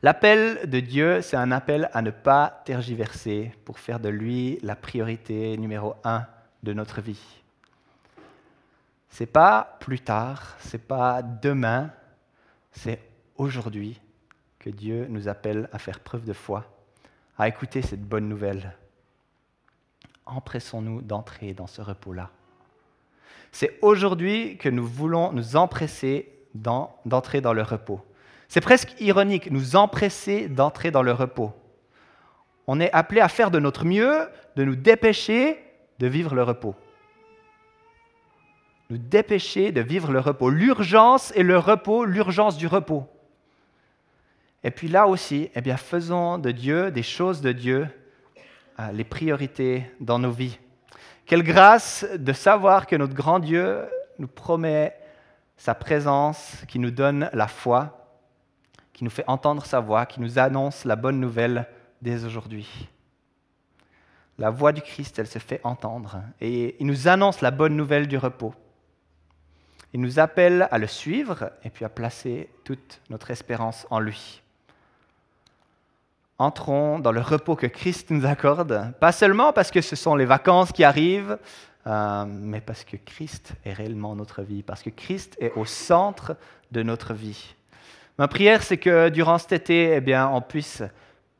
L'appel 0.00 0.70
de 0.70 0.80
Dieu, 0.80 1.20
c'est 1.20 1.36
un 1.36 1.52
appel 1.52 1.90
à 1.92 2.00
ne 2.00 2.10
pas 2.10 2.62
tergiverser 2.64 3.52
pour 3.66 3.78
faire 3.78 4.00
de 4.00 4.08
lui 4.08 4.60
la 4.62 4.76
priorité 4.76 5.54
numéro 5.58 5.94
un 6.02 6.24
de 6.62 6.72
notre 6.72 7.02
vie. 7.02 7.42
C'est 9.10 9.26
pas 9.26 9.76
plus 9.78 10.00
tard, 10.00 10.56
c'est 10.60 10.86
pas 10.88 11.20
demain, 11.20 11.90
c'est 12.72 12.98
aujourd'hui 13.36 14.00
que 14.58 14.70
Dieu 14.70 15.06
nous 15.10 15.28
appelle 15.28 15.68
à 15.70 15.78
faire 15.78 16.00
preuve 16.00 16.24
de 16.24 16.32
foi, 16.32 16.64
à 17.38 17.48
écouter 17.48 17.82
cette 17.82 18.02
bonne 18.02 18.28
nouvelle. 18.28 18.76
Empressons-nous 20.24 21.02
d'entrer 21.02 21.54
dans 21.54 21.66
ce 21.66 21.82
repos-là. 21.82 22.30
C'est 23.52 23.78
aujourd'hui 23.82 24.58
que 24.58 24.68
nous 24.68 24.86
voulons 24.86 25.32
nous 25.32 25.56
empresser 25.56 26.32
d'entrer 26.54 27.40
dans 27.40 27.52
le 27.52 27.62
repos. 27.62 28.00
C'est 28.48 28.60
presque 28.60 29.00
ironique, 29.00 29.50
nous 29.50 29.76
empresser 29.76 30.48
d'entrer 30.48 30.90
dans 30.90 31.02
le 31.02 31.12
repos. 31.12 31.52
On 32.66 32.80
est 32.80 32.92
appelé 32.92 33.20
à 33.20 33.28
faire 33.28 33.50
de 33.50 33.58
notre 33.58 33.84
mieux, 33.84 34.28
de 34.56 34.64
nous 34.64 34.76
dépêcher 34.76 35.58
de 35.98 36.06
vivre 36.06 36.34
le 36.34 36.42
repos. 36.42 36.74
Nous 38.90 38.98
dépêcher 38.98 39.72
de 39.72 39.80
vivre 39.80 40.12
le 40.12 40.20
repos. 40.20 40.50
L'urgence 40.50 41.32
et 41.34 41.42
le 41.42 41.58
repos, 41.58 42.04
l'urgence 42.04 42.56
du 42.56 42.66
repos. 42.66 43.08
Et 44.66 44.72
puis 44.72 44.88
là 44.88 45.06
aussi, 45.06 45.48
eh 45.54 45.60
bien, 45.60 45.76
faisons 45.76 46.38
de 46.38 46.50
Dieu, 46.50 46.90
des 46.90 47.04
choses 47.04 47.40
de 47.40 47.52
Dieu, 47.52 47.86
euh, 48.80 48.90
les 48.90 49.04
priorités 49.04 49.88
dans 50.00 50.18
nos 50.18 50.32
vies. 50.32 50.58
Quelle 51.24 51.44
grâce 51.44 52.04
de 52.18 52.32
savoir 52.32 52.88
que 52.88 52.96
notre 52.96 53.14
grand 53.14 53.38
Dieu 53.38 53.84
nous 54.18 54.26
promet 54.26 54.92
sa 55.56 55.76
présence, 55.76 56.64
qui 56.66 56.80
nous 56.80 56.90
donne 56.90 57.30
la 57.32 57.46
foi, 57.46 58.10
qui 58.92 59.04
nous 59.04 59.10
fait 59.10 59.22
entendre 59.28 59.64
sa 59.64 59.78
voix, 59.78 60.04
qui 60.04 60.20
nous 60.20 60.36
annonce 60.36 60.84
la 60.84 60.96
bonne 60.96 61.20
nouvelle 61.20 61.68
dès 62.02 62.24
aujourd'hui. 62.24 62.88
La 64.36 64.50
voix 64.50 64.72
du 64.72 64.82
Christ, 64.82 65.20
elle 65.20 65.28
se 65.28 65.38
fait 65.38 65.60
entendre 65.62 66.22
et 66.40 66.74
il 66.80 66.88
nous 66.88 67.06
annonce 67.06 67.40
la 67.40 67.52
bonne 67.52 67.76
nouvelle 67.76 68.08
du 68.08 68.18
repos. 68.18 68.52
Il 69.92 70.00
nous 70.00 70.18
appelle 70.18 70.66
à 70.72 70.78
le 70.78 70.88
suivre 70.88 71.52
et 71.62 71.70
puis 71.70 71.84
à 71.84 71.88
placer 71.88 72.50
toute 72.64 73.00
notre 73.10 73.30
espérance 73.30 73.86
en 73.90 74.00
lui. 74.00 74.42
Entrons 76.38 76.98
dans 76.98 77.12
le 77.12 77.20
repos 77.20 77.56
que 77.56 77.66
Christ 77.66 78.10
nous 78.10 78.26
accorde, 78.26 78.92
pas 79.00 79.12
seulement 79.12 79.54
parce 79.54 79.70
que 79.70 79.80
ce 79.80 79.96
sont 79.96 80.16
les 80.16 80.26
vacances 80.26 80.70
qui 80.70 80.84
arrivent, 80.84 81.38
euh, 81.86 82.24
mais 82.28 82.60
parce 82.60 82.84
que 82.84 82.98
Christ 82.98 83.54
est 83.64 83.72
réellement 83.72 84.14
notre 84.14 84.42
vie, 84.42 84.62
parce 84.62 84.82
que 84.82 84.90
Christ 84.90 85.36
est 85.40 85.52
au 85.56 85.64
centre 85.64 86.36
de 86.72 86.82
notre 86.82 87.14
vie. 87.14 87.54
Ma 88.18 88.28
prière, 88.28 88.62
c'est 88.62 88.76
que 88.76 89.08
durant 89.08 89.38
cet 89.38 89.52
été, 89.52 89.94
eh 89.94 90.00
bien, 90.02 90.28
on 90.28 90.42
puisse 90.42 90.82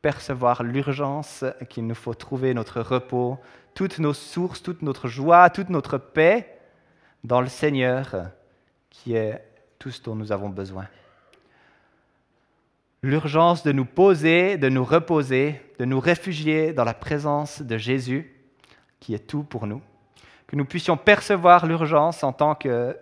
percevoir 0.01 0.63
l'urgence 0.63 1.45
qu'il 1.69 1.85
nous 1.85 1.95
faut 1.95 2.15
trouver 2.15 2.55
notre 2.55 2.81
repos, 2.81 3.37
toutes 3.75 3.99
nos 3.99 4.13
sources, 4.13 4.63
toute 4.63 4.81
notre 4.81 5.07
joie, 5.07 5.51
toute 5.51 5.69
notre 5.69 5.99
paix 5.99 6.59
dans 7.23 7.41
le 7.41 7.49
Seigneur, 7.49 8.31
qui 8.89 9.15
est 9.15 9.43
tout 9.77 9.91
ce 9.91 10.01
dont 10.01 10.15
nous 10.15 10.31
avons 10.31 10.49
besoin 10.49 10.87
l'urgence 13.07 13.63
de 13.63 13.71
nous 13.71 13.85
poser, 13.85 14.57
de 14.57 14.67
nous 14.67 14.83
reposer, 14.83 15.61
de 15.79 15.85
nous 15.85 15.99
réfugier 16.01 16.73
dans 16.73 16.83
la 16.83 16.93
présence 16.93 17.61
de 17.61 17.77
Jésus, 17.77 18.29
qui 18.99 19.13
est 19.13 19.27
tout 19.27 19.43
pour 19.43 19.65
nous. 19.65 19.81
Que 20.45 20.57
nous 20.57 20.65
puissions 20.65 20.97
percevoir 20.97 21.65
l'urgence 21.65 22.23
en 22.23 22.33
tant 22.33 22.53
que, 22.53 22.97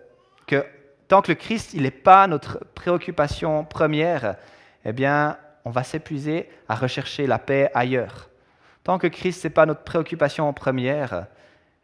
tant 1.08 1.22
que 1.22 1.32
le 1.32 1.34
Christ 1.34 1.74
n'est 1.74 1.90
pas 1.90 2.28
notre 2.28 2.64
préoccupation 2.74 3.64
première, 3.64 4.36
eh 4.84 4.92
bien, 4.92 5.38
on 5.64 5.70
va 5.70 5.82
s'épuiser 5.82 6.48
à 6.68 6.76
rechercher 6.76 7.26
la 7.26 7.40
paix 7.40 7.70
ailleurs. 7.74 8.30
Tant 8.84 8.98
que 8.98 9.08
Christ 9.08 9.42
n'est 9.42 9.50
pas 9.50 9.66
notre 9.66 9.82
préoccupation 9.82 10.52
première, 10.52 11.26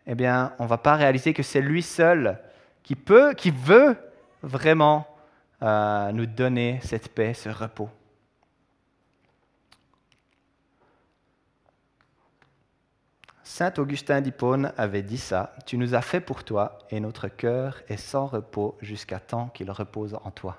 eh 0.06 0.14
bien, 0.14 0.52
on 0.60 0.64
ne 0.64 0.68
va 0.68 0.78
pas 0.78 0.94
réaliser 0.94 1.34
que 1.34 1.42
c'est 1.42 1.60
lui 1.60 1.82
seul 1.82 2.38
qui 2.84 2.94
peut, 2.94 3.34
qui 3.34 3.50
veut 3.50 3.96
vraiment 4.44 5.08
euh, 5.62 6.12
nous 6.12 6.26
donner 6.26 6.78
cette 6.84 7.08
paix, 7.12 7.34
ce 7.34 7.48
repos. 7.48 7.90
Saint 13.54 13.74
Augustin 13.76 14.22
d'Hippone 14.22 14.72
avait 14.78 15.02
dit 15.02 15.18
ça, 15.18 15.54
Tu 15.66 15.76
nous 15.76 15.94
as 15.94 16.00
fait 16.00 16.22
pour 16.22 16.42
toi, 16.42 16.78
et 16.88 17.00
notre 17.00 17.28
cœur 17.28 17.82
est 17.86 17.98
sans 17.98 18.24
repos 18.24 18.78
jusqu'à 18.80 19.20
temps 19.20 19.50
qu'il 19.52 19.70
repose 19.70 20.14
en 20.24 20.30
toi. 20.30 20.56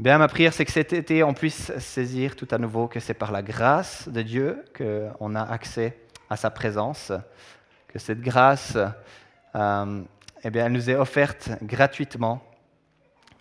Eh 0.00 0.02
bien, 0.02 0.16
ma 0.16 0.26
prière, 0.26 0.54
c'est 0.54 0.64
que 0.64 0.72
cet 0.72 0.94
été, 0.94 1.22
on 1.22 1.34
puisse 1.34 1.70
saisir 1.76 2.34
tout 2.34 2.48
à 2.50 2.56
nouveau 2.56 2.88
que 2.88 2.98
c'est 2.98 3.12
par 3.12 3.30
la 3.30 3.42
grâce 3.42 4.08
de 4.08 4.22
Dieu 4.22 4.64
qu'on 4.74 5.34
a 5.34 5.42
accès 5.42 5.98
à 6.30 6.36
sa 6.36 6.48
présence, 6.48 7.12
que 7.88 7.98
cette 7.98 8.22
grâce, 8.22 8.78
euh, 9.54 10.02
eh 10.42 10.48
bien, 10.48 10.64
elle 10.64 10.72
nous 10.72 10.88
est 10.88 10.96
offerte 10.96 11.50
gratuitement, 11.62 12.42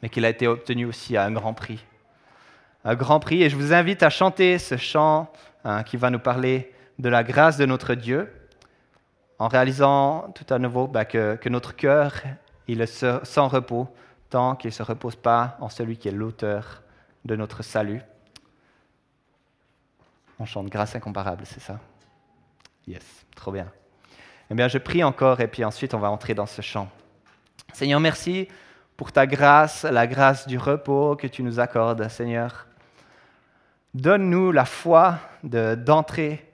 mais 0.03 0.10
qu'il 0.10 0.25
a 0.25 0.29
été 0.29 0.45
obtenue 0.45 0.88
aussi 0.88 1.15
à 1.15 1.23
un 1.23 1.31
grand 1.31 1.53
prix. 1.53 1.86
Un 2.84 2.95
grand 2.95 3.21
prix, 3.21 3.43
et 3.43 3.49
je 3.49 3.55
vous 3.55 3.71
invite 3.71 4.03
à 4.03 4.10
chanter 4.10 4.57
ce 4.57 4.75
chant 4.75 5.31
hein, 5.63 5.84
qui 5.84 5.95
va 5.95 6.10
nous 6.10 6.19
parler 6.19 6.73
de 7.01 7.09
la 7.09 7.23
grâce 7.23 7.57
de 7.57 7.65
notre 7.65 7.95
Dieu, 7.95 8.31
en 9.39 9.47
réalisant 9.47 10.29
tout 10.35 10.45
à 10.53 10.59
nouveau 10.59 10.87
bah, 10.87 11.03
que, 11.03 11.49
notre 11.49 11.75
cœur 11.75 12.13
il 12.67 12.79
est 12.79 13.05
sans 13.25 13.47
repos 13.47 13.87
tant 14.29 14.55
qu'il 14.55 14.67
ne 14.67 14.73
se 14.73 14.83
repose 14.83 15.15
pas 15.15 15.57
en 15.59 15.67
celui 15.67 15.97
qui 15.97 16.07
est 16.09 16.11
l'auteur 16.11 16.83
de 17.25 17.35
notre 17.35 17.63
salut. 17.63 18.01
On 20.39 20.45
chante 20.45 20.67
grâce 20.67 20.95
incomparable, 20.95 21.43
c'est 21.45 21.59
ça? 21.59 21.79
Yes, 22.87 23.03
trop 23.35 23.51
bien. 23.51 23.67
Eh 24.51 24.53
bien, 24.53 24.67
je 24.67 24.77
prie 24.77 25.03
encore 25.03 25.41
et 25.41 25.47
puis 25.47 25.65
ensuite 25.65 25.95
on 25.95 25.99
va 25.99 26.11
entrer 26.11 26.35
dans 26.35 26.45
ce 26.45 26.61
chant. 26.61 26.87
Seigneur, 27.73 27.99
merci 27.99 28.47
pour 28.95 29.11
ta 29.11 29.25
grâce, 29.25 29.85
la 29.85 30.05
grâce 30.05 30.47
du 30.47 30.59
repos 30.59 31.15
que 31.15 31.25
tu 31.25 31.41
nous 31.41 31.59
accordes, 31.59 32.07
Seigneur. 32.09 32.67
Donne-nous 33.95 34.51
la 34.51 34.65
foi 34.65 35.17
d'entrer 35.43 36.50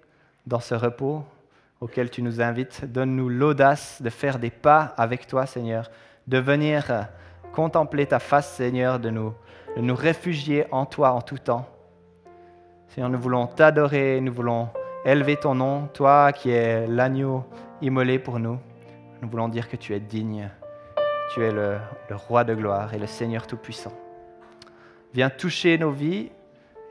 dans 0.47 0.61
ce 0.61 0.73
repos 0.73 1.23
auquel 1.81 2.09
tu 2.09 2.21
nous 2.21 2.41
invites. 2.41 2.85
Donne-nous 2.85 3.29
l'audace 3.29 4.01
de 4.01 4.09
faire 4.09 4.39
des 4.39 4.49
pas 4.49 4.93
avec 4.97 5.27
toi, 5.27 5.45
Seigneur, 5.45 5.91
de 6.25 6.39
venir 6.39 7.07
contempler 7.53 8.05
ta 8.05 8.19
face, 8.19 8.53
Seigneur, 8.53 8.99
de 8.99 9.09
nous, 9.09 9.33
de 9.75 9.81
nous 9.81 9.95
réfugier 9.95 10.65
en 10.71 10.85
toi 10.85 11.11
en 11.11 11.21
tout 11.21 11.37
temps. 11.37 11.67
Seigneur, 12.87 13.09
nous 13.09 13.19
voulons 13.19 13.45
t'adorer, 13.47 14.21
nous 14.21 14.33
voulons 14.33 14.69
élever 15.05 15.35
ton 15.35 15.53
nom, 15.53 15.87
toi 15.93 16.31
qui 16.31 16.49
es 16.49 16.87
l'agneau 16.87 17.45
immolé 17.81 18.17
pour 18.17 18.39
nous. 18.39 18.57
Nous 19.21 19.29
voulons 19.29 19.49
dire 19.49 19.69
que 19.69 19.75
tu 19.75 19.93
es 19.93 19.99
digne, 19.99 20.49
tu 21.33 21.43
es 21.43 21.51
le, 21.51 21.77
le 22.09 22.15
roi 22.15 22.43
de 22.43 22.55
gloire 22.55 22.93
et 22.93 22.99
le 22.99 23.07
Seigneur 23.07 23.47
Tout-Puissant. 23.47 23.93
Viens 25.13 25.29
toucher 25.29 25.77
nos 25.77 25.91
vies, 25.91 26.31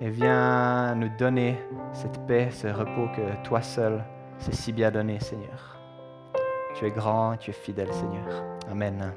et 0.01 0.11
viens 0.11 0.95
nous 0.95 1.11
donner 1.19 1.57
cette 1.93 2.27
paix, 2.27 2.51
ce 2.51 2.69
repos 2.69 3.09
que 3.15 3.47
toi 3.47 3.63
seul 3.63 4.05
c'est 4.39 4.55
si 4.55 4.73
bien 4.73 4.91
donné, 4.91 5.19
Seigneur. 5.21 5.79
Tu 6.75 6.87
es 6.87 6.91
grand, 6.91 7.37
tu 7.37 7.51
es 7.51 7.55
fidèle, 7.55 7.93
Seigneur. 7.93 8.45
Amen. 8.71 9.13